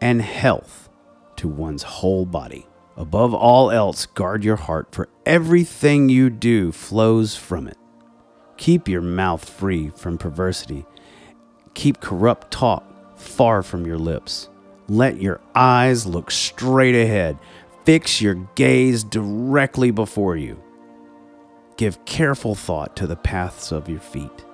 and 0.00 0.22
health 0.22 0.88
to 1.34 1.48
one's 1.48 1.82
whole 1.82 2.24
body. 2.24 2.64
Above 2.96 3.34
all 3.34 3.72
else, 3.72 4.06
guard 4.06 4.44
your 4.44 4.54
heart, 4.54 4.94
for 4.94 5.08
everything 5.26 6.08
you 6.08 6.30
do 6.30 6.70
flows 6.70 7.34
from 7.34 7.66
it. 7.66 7.76
Keep 8.56 8.86
your 8.86 9.02
mouth 9.02 9.46
free 9.48 9.90
from 9.90 10.16
perversity. 10.16 10.86
Keep 11.74 12.00
corrupt 12.00 12.52
talk 12.52 12.84
far 13.18 13.64
from 13.64 13.84
your 13.84 13.98
lips. 13.98 14.48
Let 14.88 15.20
your 15.20 15.40
eyes 15.56 16.06
look 16.06 16.30
straight 16.30 16.94
ahead. 16.94 17.36
Fix 17.84 18.20
your 18.20 18.36
gaze 18.54 19.02
directly 19.02 19.90
before 19.90 20.36
you. 20.36 20.62
Give 21.76 22.02
careful 22.04 22.54
thought 22.54 22.94
to 22.94 23.08
the 23.08 23.16
paths 23.16 23.72
of 23.72 23.88
your 23.88 24.00
feet. 24.00 24.45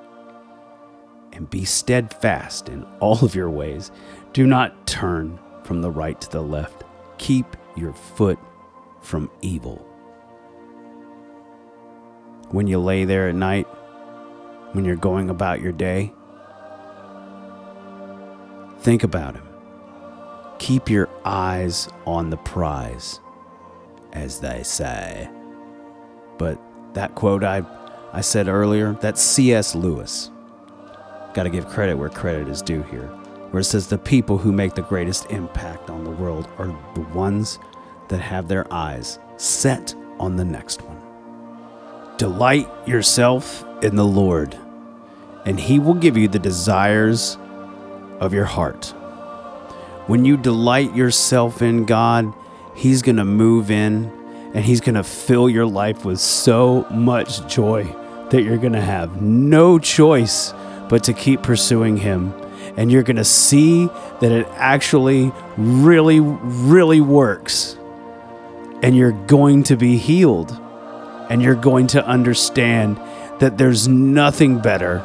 And 1.32 1.48
be 1.48 1.64
steadfast 1.64 2.68
in 2.68 2.84
all 3.00 3.24
of 3.24 3.34
your 3.34 3.50
ways. 3.50 3.90
Do 4.32 4.46
not 4.46 4.86
turn 4.86 5.38
from 5.64 5.80
the 5.80 5.90
right 5.90 6.20
to 6.20 6.30
the 6.30 6.42
left. 6.42 6.84
Keep 7.18 7.56
your 7.76 7.92
foot 7.92 8.38
from 9.00 9.30
evil. 9.40 9.76
When 12.50 12.66
you 12.66 12.78
lay 12.78 13.04
there 13.04 13.28
at 13.28 13.34
night, 13.34 13.66
when 14.72 14.84
you're 14.84 14.96
going 14.96 15.30
about 15.30 15.60
your 15.60 15.72
day, 15.72 16.12
think 18.80 19.04
about 19.04 19.34
him. 19.34 19.48
Keep 20.58 20.90
your 20.90 21.08
eyes 21.24 21.88
on 22.06 22.30
the 22.30 22.36
prize, 22.38 23.20
as 24.12 24.40
they 24.40 24.62
say. 24.62 25.30
But 26.36 26.60
that 26.94 27.14
quote 27.14 27.44
I, 27.44 27.62
I 28.12 28.20
said 28.20 28.48
earlier, 28.48 28.94
that's 29.00 29.22
C.S. 29.22 29.74
Lewis. 29.74 30.31
Got 31.34 31.44
to 31.44 31.50
give 31.50 31.66
credit 31.68 31.96
where 31.96 32.10
credit 32.10 32.48
is 32.48 32.60
due 32.60 32.82
here, 32.84 33.06
where 33.50 33.60
it 33.60 33.64
says 33.64 33.86
the 33.86 33.96
people 33.96 34.36
who 34.36 34.52
make 34.52 34.74
the 34.74 34.82
greatest 34.82 35.30
impact 35.30 35.88
on 35.88 36.04
the 36.04 36.10
world 36.10 36.46
are 36.58 36.66
the 36.94 37.00
ones 37.14 37.58
that 38.08 38.20
have 38.20 38.48
their 38.48 38.70
eyes 38.72 39.18
set 39.38 39.94
on 40.18 40.36
the 40.36 40.44
next 40.44 40.82
one. 40.82 41.00
Delight 42.18 42.68
yourself 42.86 43.64
in 43.82 43.96
the 43.96 44.04
Lord, 44.04 44.58
and 45.46 45.58
He 45.58 45.78
will 45.78 45.94
give 45.94 46.18
you 46.18 46.28
the 46.28 46.38
desires 46.38 47.38
of 48.20 48.34
your 48.34 48.44
heart. 48.44 48.92
When 50.08 50.26
you 50.26 50.36
delight 50.36 50.94
yourself 50.94 51.62
in 51.62 51.86
God, 51.86 52.34
He's 52.74 53.00
going 53.00 53.16
to 53.16 53.24
move 53.24 53.70
in 53.70 54.10
and 54.54 54.64
He's 54.64 54.82
going 54.82 54.96
to 54.96 55.04
fill 55.04 55.48
your 55.48 55.66
life 55.66 56.04
with 56.04 56.20
so 56.20 56.86
much 56.90 57.46
joy 57.52 57.84
that 58.30 58.42
you're 58.42 58.58
going 58.58 58.74
to 58.74 58.80
have 58.80 59.22
no 59.22 59.78
choice 59.78 60.52
but 60.92 61.04
to 61.04 61.14
keep 61.14 61.40
pursuing 61.40 61.96
Him. 61.96 62.34
And 62.76 62.92
you're 62.92 63.02
going 63.02 63.16
to 63.16 63.24
see 63.24 63.86
that 63.86 64.30
it 64.30 64.46
actually 64.56 65.32
really, 65.56 66.20
really 66.20 67.00
works. 67.00 67.78
And 68.82 68.94
you're 68.94 69.12
going 69.26 69.62
to 69.64 69.76
be 69.78 69.96
healed. 69.96 70.54
And 71.30 71.40
you're 71.40 71.54
going 71.54 71.86
to 71.88 72.06
understand 72.06 72.98
that 73.40 73.56
there's 73.56 73.88
nothing 73.88 74.58
better, 74.58 74.98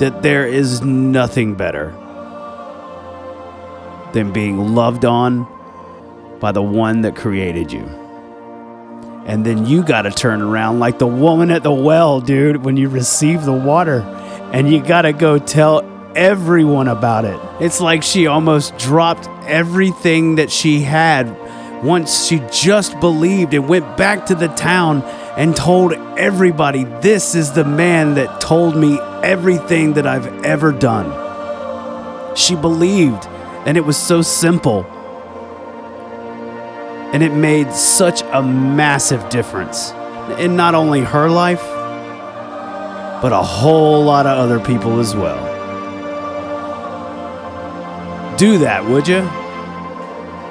that 0.00 0.22
there 0.22 0.44
is 0.44 0.82
nothing 0.82 1.54
better 1.54 1.92
than 4.12 4.32
being 4.32 4.74
loved 4.74 5.04
on 5.04 5.46
by 6.40 6.50
the 6.50 6.62
one 6.62 7.02
that 7.02 7.14
created 7.14 7.70
you. 7.70 7.84
And 9.24 9.46
then 9.46 9.66
you 9.66 9.84
got 9.84 10.02
to 10.02 10.10
turn 10.10 10.42
around 10.42 10.80
like 10.80 10.98
the 10.98 11.06
woman 11.06 11.52
at 11.52 11.62
the 11.62 11.70
well, 11.70 12.20
dude, 12.20 12.64
when 12.64 12.76
you 12.76 12.88
receive 12.88 13.44
the 13.44 13.52
water. 13.52 14.24
And 14.52 14.70
you 14.70 14.82
got 14.82 15.02
to 15.02 15.12
go 15.12 15.38
tell 15.38 15.82
everyone 16.14 16.88
about 16.88 17.24
it. 17.24 17.38
It's 17.60 17.80
like 17.80 18.02
she 18.02 18.26
almost 18.26 18.76
dropped 18.78 19.28
everything 19.46 20.36
that 20.36 20.50
she 20.50 20.80
had 20.80 21.26
once 21.84 22.26
she 22.26 22.42
just 22.50 22.98
believed 23.00 23.52
and 23.52 23.68
went 23.68 23.96
back 23.96 24.26
to 24.26 24.34
the 24.34 24.48
town 24.48 25.02
and 25.36 25.54
told 25.54 25.92
everybody, 25.92 26.84
This 26.84 27.34
is 27.34 27.52
the 27.52 27.64
man 27.64 28.14
that 28.14 28.40
told 28.40 28.76
me 28.76 28.98
everything 29.22 29.92
that 29.94 30.06
I've 30.06 30.26
ever 30.44 30.72
done. 30.72 31.06
She 32.34 32.56
believed, 32.56 33.26
and 33.66 33.76
it 33.76 33.82
was 33.82 33.96
so 33.96 34.22
simple. 34.22 34.84
And 37.12 37.22
it 37.22 37.32
made 37.32 37.72
such 37.72 38.22
a 38.22 38.42
massive 38.42 39.28
difference 39.28 39.92
in 40.38 40.56
not 40.56 40.74
only 40.74 41.00
her 41.02 41.28
life, 41.30 41.62
but 43.22 43.32
a 43.32 43.42
whole 43.42 44.04
lot 44.04 44.26
of 44.26 44.38
other 44.38 44.60
people 44.60 45.00
as 45.00 45.14
well. 45.16 45.54
Do 48.36 48.58
that, 48.58 48.84
would 48.84 49.08
you? 49.08 49.22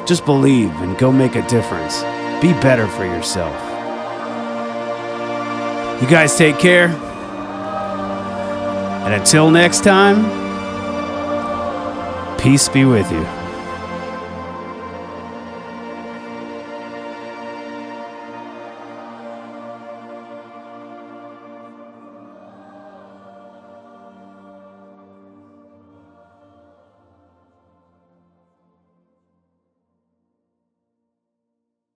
Just 0.08 0.26
believe 0.26 0.72
and 0.82 0.98
go 0.98 1.12
make 1.12 1.36
a 1.36 1.48
difference. 1.48 2.02
Be 2.42 2.54
better 2.62 2.88
for 2.88 3.06
yourself. 3.06 3.54
You 6.02 6.08
guys 6.10 6.36
take 6.38 6.58
care. 6.60 6.88
And 9.06 9.14
until 9.14 9.52
next 9.52 9.84
time, 9.84 10.24
peace 12.40 12.68
be 12.70 12.86
with 12.86 13.12
you. 13.12 13.35